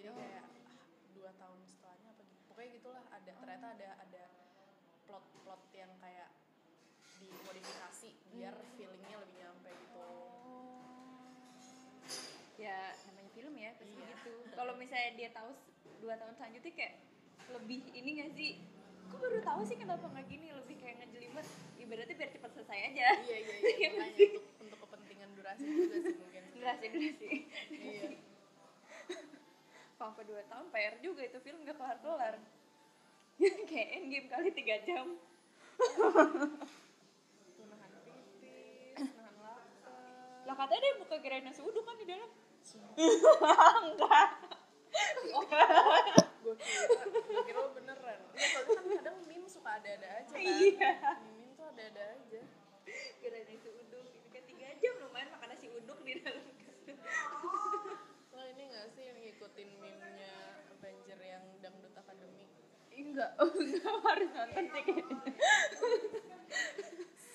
Jadi 0.00 0.08
Oh. 0.08 0.16
kayak 0.16 0.48
ah, 0.48 0.80
dua 1.12 1.30
tahun 1.36 1.60
setelahnya 1.68 2.16
apa 2.16 2.22
gitu. 2.24 2.40
Pokoknya 2.48 2.70
gitulah 2.80 3.04
ada 3.12 3.32
ternyata 3.36 3.66
ada 3.76 3.90
ada 4.00 4.24
plot-plot 5.04 5.60
yang 5.76 5.92
kayak 6.00 6.32
dimodifikasi 7.20 8.16
biar 8.32 8.56
kalau 14.56 14.72
misalnya 14.80 15.12
dia 15.20 15.28
tahu 15.36 15.52
dua 16.00 16.16
tahun 16.16 16.32
selanjutnya 16.40 16.72
kayak 16.72 16.94
lebih 17.52 17.84
ini 17.92 18.10
gak 18.24 18.32
sih? 18.32 18.58
Kok 19.06 19.22
baru 19.22 19.38
tahu 19.44 19.60
sih 19.62 19.76
kenapa 19.78 20.08
nggak 20.10 20.26
gini? 20.26 20.50
Lebih 20.50 20.76
kayak 20.82 20.96
ngejelimet. 21.04 21.46
Ibaratnya 21.78 22.14
biar 22.18 22.30
cepat 22.34 22.50
selesai 22.58 22.78
aja. 22.90 23.06
Iya 23.22 23.38
iya 23.38 23.54
iya. 23.62 23.88
Makanya 24.00 24.10
untuk 24.10 24.42
untuk 24.64 24.78
kepentingan 24.82 25.28
durasi 25.38 25.62
juga 25.62 25.96
sih 26.02 26.16
mungkin. 26.18 26.42
Durasi 26.56 26.84
durasi. 26.90 27.30
Iya. 27.70 28.08
Sampai 29.94 30.24
dua 30.26 30.42
tahun 30.50 30.66
PR 30.74 30.94
juga 31.04 31.22
itu 31.22 31.38
film 31.44 31.62
gak 31.62 31.76
kelar 31.78 31.98
kelar 32.02 32.36
kayak 33.70 33.88
endgame 34.00 34.28
kali 34.32 34.48
tiga 34.50 34.76
jam. 34.82 35.06
Nahan 37.60 37.92
pipis 38.02 38.96
nahan 39.12 39.36
lapar. 39.38 39.62
Lah 40.48 40.56
katanya 40.56 40.80
dia 40.80 40.94
buka 41.04 41.16
kirain 41.20 41.44
nasi 41.44 41.60
uduk 41.60 41.84
kan 41.84 42.00
di 42.00 42.08
dalam 42.08 42.30
enggak. 42.96 44.28
Gue 46.42 46.54
kira 46.56 46.84
gue 47.04 47.42
kira 47.46 47.58
lo 47.58 47.70
beneran. 47.74 48.20
Iya, 48.32 48.46
soalnya 48.54 48.74
kan 48.74 48.84
kadang 49.02 49.16
meme 49.26 49.48
suka 49.50 49.70
ada-ada 49.82 50.08
aja 50.22 50.32
kan. 50.32 50.40
Iya. 50.40 50.92
meme 51.26 51.52
tuh 51.58 51.66
ada-ada 51.70 52.02
aja. 52.16 52.40
Kirain 53.18 53.46
nasi 53.50 53.68
uduk 53.68 54.06
itu 54.14 54.28
kan 54.30 54.42
tiga 54.46 54.68
jam 54.78 54.94
lumayan 55.02 55.28
makan 55.34 55.48
nasi 55.50 55.66
uduk 55.74 55.98
di 56.06 56.22
dalam 56.22 56.44
lo 58.36 58.42
ini 58.52 58.62
gak 58.68 58.86
sih 58.94 59.02
yang 59.10 59.18
ngikutin 59.18 59.68
meme-nya 59.80 60.32
Avenger 60.76 61.18
yang 61.24 61.44
Dangdut 61.58 61.94
Academy 61.96 62.46
enggak. 62.96 63.30
Enggak 63.40 63.96
harus 64.04 64.30
nonton 64.32 64.64
sih. 64.72 64.84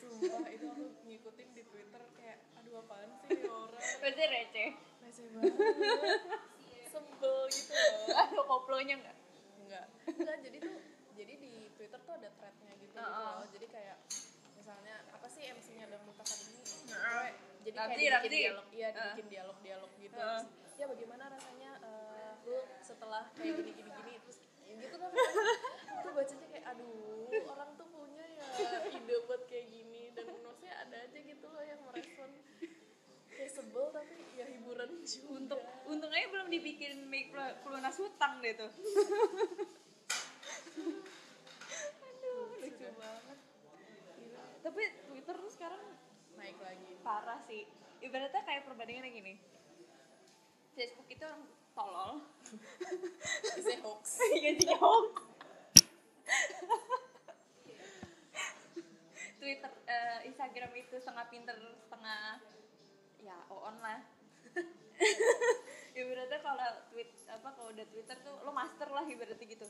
Sumpah 0.02 0.50
itu 0.50 0.66
aku 0.70 0.86
ngikutin 1.10 1.48
di 1.58 1.64
Twitter 1.66 2.02
kayak 2.18 2.38
aduh 2.58 2.82
apaan 2.86 3.10
sih 3.26 3.46
orang? 3.50 3.82
Pasti 3.82 4.24
receh 4.26 4.70
banget 5.30 5.54
sebel 6.92 7.38
gitu 7.48 7.72
loh. 7.72 8.06
Ada 8.12 8.42
koplonya 8.44 8.96
enggak 9.00 9.18
enggak 9.64 9.86
enggak 10.08 10.38
jadi 10.44 10.58
tuh 10.60 10.76
jadi 11.16 11.34
di 11.38 11.54
Twitter 11.78 12.00
tuh 12.02 12.14
ada 12.18 12.30
threadnya 12.36 12.74
gitu, 12.82 12.92
gitu 12.92 13.00
Heeh. 13.00 13.32
loh. 13.40 13.48
Jadi 13.54 13.66
kayak 13.70 13.98
misalnya 14.58 14.96
apa 15.12 15.28
sih 15.30 15.44
MC-nya 15.48 15.86
Dangdut 15.88 16.18
Academy 16.18 16.62
Heeh. 16.62 16.72
Pokoknya 16.92 17.32
jadi 17.62 17.78
kayak 17.78 17.90
dibikin 17.94 18.12
Ramzi. 18.12 18.38
dialog. 18.42 18.68
Iya 18.74 18.88
dibikin 18.92 19.28
dialog 19.30 19.58
dialog 19.62 19.92
gitu. 19.96 20.16
Heeh. 20.18 20.42
Terus, 20.42 20.76
ya 20.76 20.86
bagaimana 20.90 21.24
rasanya 21.30 21.72
eh, 21.86 22.32
lu 22.48 22.58
setelah 22.82 23.24
kayak 23.38 23.54
gini 23.62 23.72
gini 23.78 23.92
gini 23.94 24.14
terus 24.26 24.38
ya 24.66 24.74
gitu 24.82 24.96
kan 24.98 25.10
tuh 26.02 26.12
bacanya 26.16 26.48
kayak 26.50 26.66
aduh 26.74 27.44
orang 27.46 27.70
tuh 27.78 27.88
punya 27.92 28.26
ya 28.26 28.48
ide 28.90 29.16
buat 29.30 29.42
kayak 29.46 29.68
gini 29.70 30.10
dan 30.16 30.26
maksudnya 30.32 30.74
ada 30.80 30.98
aja 31.06 31.20
gitu 31.22 31.46
loh 31.46 31.62
yang 31.62 31.80
merespon 31.86 32.32
kayak 33.30 33.52
sebel 33.52 33.86
tapi 33.94 34.16
ya 34.34 34.48
hiburan 34.48 34.88
juga 34.90 35.01
untuk 35.28 35.60
untung 35.90 36.12
aja 36.14 36.28
belum 36.32 36.48
dibikin 36.48 37.08
make 37.12 37.34
pelu- 37.34 37.58
pelunas 37.66 37.98
hutang 38.00 38.40
deh 38.40 38.54
tuh. 38.56 38.72
Aduh 42.06 42.56
lucu 42.62 42.88
banget. 42.96 43.40
Gila. 44.22 44.44
tapi 44.62 44.82
Twitter 45.10 45.36
tuh 45.36 45.52
sekarang 45.52 45.82
naik 46.38 46.58
lagi. 46.62 46.92
parah 47.02 47.40
sih. 47.50 47.68
Ibaratnya 48.02 48.42
kayak 48.46 48.66
perbandingan 48.66 49.12
gini. 49.12 49.34
Facebook 50.78 51.08
itu 51.12 51.24
orang 51.26 51.44
tolol. 51.76 52.12
Bisa 53.58 53.76
hoax. 53.84 54.22
Isinya 54.38 54.78
hoax. 54.80 55.14
Twitter 59.42 59.72
eh, 59.90 60.20
Instagram 60.30 60.72
itu 60.78 60.96
setengah 61.02 61.26
pinter 61.34 61.58
setengah 61.90 62.38
ya 63.22 63.38
on 63.50 63.78
lah 63.82 64.02
ibaratnya 66.00 66.40
kalau 66.40 66.70
tweet 66.94 67.10
apa 67.28 67.50
kalau 67.56 67.70
udah 67.74 67.86
Twitter 67.92 68.18
tuh 68.24 68.36
lo 68.44 68.52
master 68.54 68.88
lah 68.92 69.04
ibaratnya 69.06 69.48
gitu. 69.48 69.68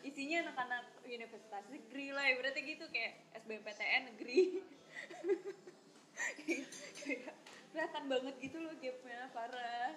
Isinya 0.00 0.48
anak-anak 0.48 0.84
universitas 1.04 1.64
negeri 1.68 2.06
lah 2.16 2.24
ibaratnya 2.32 2.62
gitu 2.64 2.84
kayak 2.88 3.20
SBMPTN 3.36 4.02
negeri. 4.14 4.64
Kelihatan 7.70 8.04
banget 8.10 8.34
gitu 8.42 8.56
loh 8.60 8.74
gapnya 8.80 9.30
parah. 9.30 9.94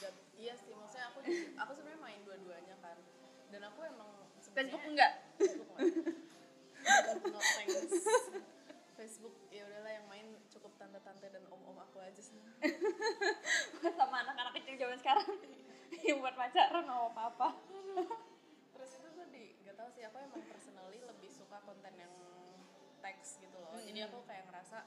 Dan, 0.00 0.14
iya 0.40 0.54
sih 0.56 0.72
maksudnya 0.72 1.12
aku 1.12 1.18
aku 1.60 1.70
sebenarnya 1.76 2.00
main 2.00 2.20
dua-duanya 2.24 2.76
kan. 2.80 2.96
Dan 3.52 3.60
aku 3.68 3.80
emang 3.86 4.10
Facebook 4.54 4.84
enggak? 4.88 5.12
Facebook 5.38 5.68
enggak. 5.76 6.16
No 7.24 7.40
thanks 7.40 8.04
Facebook 8.98 9.43
tante-tante 10.84 11.26
dan 11.32 11.44
om-om 11.48 11.80
aku 11.80 11.96
aja 12.04 12.20
sih. 12.20 12.36
Sama 13.98 14.20
anak-anak 14.20 14.52
kecil 14.60 14.76
zaman 14.76 15.00
sekarang. 15.00 15.28
Yang 16.04 16.18
buat 16.22 16.36
pacaran 16.36 16.84
mau 16.84 17.08
apa-apa 17.08 17.48
terus 18.74 19.00
itu 19.00 19.08
tuh 19.16 19.26
di 19.32 19.56
gak 19.64 19.80
tau 19.80 19.88
sih 19.88 20.04
aku 20.04 20.20
emang 20.20 20.44
personally 20.44 21.00
lebih 21.00 21.30
suka 21.32 21.56
konten 21.64 21.94
yang 21.96 22.12
teks 23.00 23.40
gitu 23.40 23.56
loh. 23.56 23.72
Jadi 23.80 23.96
aku 24.04 24.20
kayak 24.28 24.44
ngerasa 24.50 24.84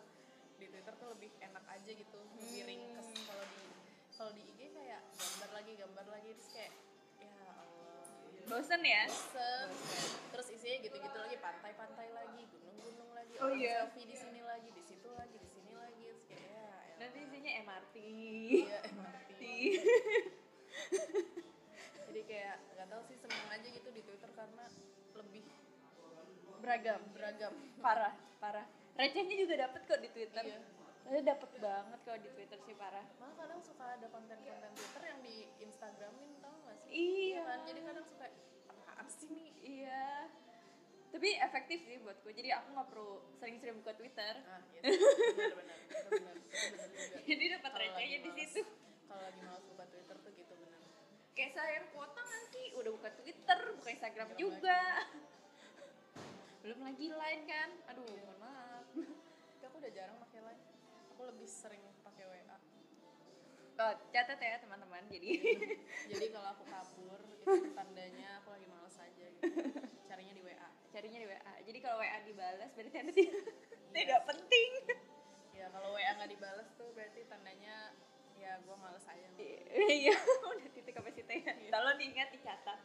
di 0.61 0.69
Twitter 0.69 0.93
tuh 1.01 1.07
lebih 1.17 1.33
enak 1.41 1.65
aja 1.65 1.91
gitu 1.97 2.17
lebih 2.37 2.61
ringkes. 2.67 3.07
Kalau 3.25 3.45
di 3.49 3.63
kalau 4.13 4.31
di 4.37 4.43
IG 4.53 4.69
kayak 4.69 5.01
gambar 5.17 5.49
lagi 5.49 5.71
gambar 5.81 6.05
lagi 6.13 6.29
terus 6.37 6.49
kayak 6.53 6.73
ya 7.17 7.29
Allah. 7.57 8.05
Bosen 8.45 8.81
ya? 8.85 9.03
Bosen. 9.09 9.67
Terus 10.35 10.47
isinya 10.53 10.77
gitu-gitu 10.85 11.17
lagi 11.17 11.37
pantai-pantai 11.41 12.07
lagi 12.13 12.41
gunung-gunung 12.53 13.09
lagi 13.17 13.33
Oh 13.41 13.49
iya. 13.53 13.85
selfie 13.89 14.05
di 14.05 14.17
sini 14.17 14.41
lagi 14.45 14.69
di 14.73 14.83
situ 14.85 15.09
lagi 15.17 15.37
di 15.41 15.73
lagi 15.73 16.05
terus 16.05 16.25
kayak 16.29 16.45
ya, 16.53 16.69
ya 16.85 16.86
nanti 16.97 17.17
isinya 17.23 17.51
MRT 17.63 17.95
iya 18.65 18.79
MRT 18.89 19.41
jadi 22.07 22.21
kayak 22.25 22.55
nggak 22.73 22.87
tahu 22.89 23.01
sih 23.09 23.17
seneng 23.21 23.47
aja 23.49 23.67
gitu 23.67 23.89
di 23.93 24.01
Twitter 24.01 24.29
karena 24.33 24.65
lebih 25.17 25.43
beragam 26.61 27.01
beragam. 27.13 27.53
Parah 27.79 28.13
parah. 28.41 28.65
Recehnya 28.97 29.35
juga 29.37 29.69
dapet 29.69 29.81
kok 29.85 30.01
di 30.01 30.09
Twitter. 30.09 30.41
Iya. 30.41 30.59
Saya 31.07 31.21
dapet 31.23 31.49
banget 31.63 31.99
kalau 32.03 32.19
di 32.19 32.29
Twitter 32.33 32.59
sih 32.65 32.75
parah. 32.75 33.05
Malah 33.21 33.35
kadang 33.39 33.61
suka 33.63 33.85
ada 33.95 34.07
konten-konten 34.09 34.71
Twitter 34.75 35.03
yang 35.07 35.19
di 35.23 35.35
Instagramin 35.63 36.29
tau 36.43 36.57
gak 36.65 36.75
sih? 36.83 36.89
Iya. 36.91 37.41
kan? 37.45 37.59
Jadi 37.63 37.79
kadang 37.85 38.05
suka 38.05 38.25
apaan 38.67 39.07
sih 39.07 39.29
nih? 39.31 39.49
Iya 39.63 40.07
tapi 41.17 41.33
efektif 41.33 41.81
sih 41.81 41.97
buatku. 41.97 42.29
Jadi 42.29 42.53
aku 42.53 42.77
nggak 42.77 42.87
perlu 42.93 43.17
sering-sering 43.41 43.81
buka 43.81 43.97
Twitter. 43.97 44.37
Ah 44.45 44.61
iya. 44.69 44.81
Benar-benar 45.49 45.77
jadi 47.25 47.43
dapat 47.57 47.71
lagi 47.73 47.89
recehnya 47.89 48.17
di 48.21 48.31
situ. 48.45 48.61
kalau 49.09 49.23
lagi 49.25 49.41
malas 49.41 49.65
buka 49.65 49.85
Twitter 49.89 50.15
tuh 50.21 50.31
gitu 50.37 50.53
benar. 50.53 50.79
Kayak 51.33 51.51
sayang 51.57 51.85
kuota 51.89 52.21
sih? 52.53 52.67
Udah 52.77 52.91
buka 52.93 53.09
Twitter 53.17 53.59
buka 53.81 53.89
Instagram 53.89 54.27
Belum 54.29 54.37
juga. 54.37 54.79
belum 56.61 56.79
lagi 56.85 57.07
line 57.09 57.43
kan? 57.49 57.69
Aduh 57.89 58.05
mohon 58.05 58.37
maaf. 58.37 58.85
Tapi 58.93 59.63
aku 59.65 59.75
udah 59.81 59.91
jarang 59.97 60.17
pakai 60.21 60.39
line. 60.45 60.61
Aku 61.17 61.21
lebih 61.25 61.49
sering 61.49 61.81
pakai 62.05 62.29
WA 62.29 62.45
oh, 63.81 63.93
catat 64.13 64.37
ya 64.37 64.61
teman-teman 64.61 65.01
jadi. 65.09 65.31
Jadi 66.13 66.25
kalau 66.29 66.49
aku 66.53 66.63
kabur 66.69 67.19
itu 67.25 67.73
tandanya 67.73 68.41
aku 68.41 68.53
lagi 68.53 68.67
males 68.69 68.97
aja 69.01 69.25
gitu 69.33 69.49
carinya 70.97 71.21
di 71.21 71.27
WA 71.29 71.53
jadi 71.61 71.77
kalau 71.77 72.01
WA 72.01 72.19
dibalas 72.25 72.69
berarti 72.73 72.97
anda 72.97 73.13
tidak 73.13 73.53
tidak 73.93 74.21
penting. 74.29 74.71
Ya 75.53 75.65
kalau 75.73 75.93
WA 75.93 76.11
nggak 76.17 76.31
dibalas 76.33 76.69
tuh 76.77 76.89
berarti 76.93 77.21
tandanya 77.29 77.93
ya 78.37 78.61
gue 78.61 78.75
males 78.77 79.05
aja. 79.05 79.27
Iya 79.73 80.13
udah 80.53 80.69
titik 80.73 80.97
apa 80.97 81.09
sih 81.13 81.21
teh 81.25 81.41
tolong 81.69 81.97
diingat 82.01 82.33
dicatat. 82.33 82.79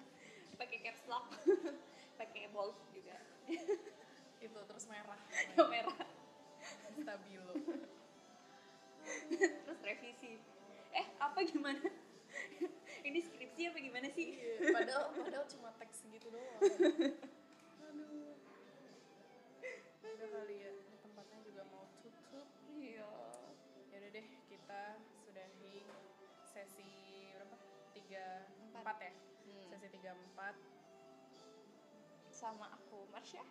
Pakai 0.60 0.78
caps 0.84 1.04
lock 1.08 1.32
pakai 2.20 2.52
bold 2.52 2.76
juga. 2.92 3.16
Itu 4.40 4.60
terus 4.68 4.84
merah. 4.92 5.20
Yang 5.56 5.68
merah. 5.68 5.98
Stabilo. 6.92 7.54
Terus 9.40 9.80
revisi. 9.84 10.36
Eh 10.92 11.06
apa 11.16 11.38
gimana? 11.48 11.88
Ini 13.02 13.18
skripsi 13.20 13.68
apa 13.68 13.78
gimana 13.80 14.08
sih? 14.08 14.36
Iya, 14.36 14.72
padahal 14.72 15.12
padahal 15.12 15.46
cuma 15.48 15.68
teks 15.76 16.08
gitu 16.08 16.32
doang 16.32 16.60
juga 20.23 20.39
kali 20.39 20.55
ya. 20.62 20.70
Tempatnya 21.03 21.39
juga 21.43 21.62
mau 21.75 21.83
tutup. 21.99 22.47
Iya. 22.70 23.11
Ya 23.91 23.97
udah 23.99 24.11
deh 24.14 24.27
kita 24.47 24.83
sudahi 25.18 25.83
sesi 26.47 26.95
berapa? 27.35 27.59
Tiga 27.91 28.47
empat, 28.70 28.87
empat 28.87 28.99
ya? 29.03 29.12
Hmm. 29.18 29.66
sesi 29.75 29.91
tiga 29.91 30.14
empat. 30.14 30.55
Sama 32.31 32.70
aku 32.70 33.11
Marsha. 33.11 33.43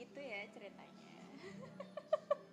Gitu 0.00 0.16
ya 0.16 0.48
ceritanya. 0.48 1.20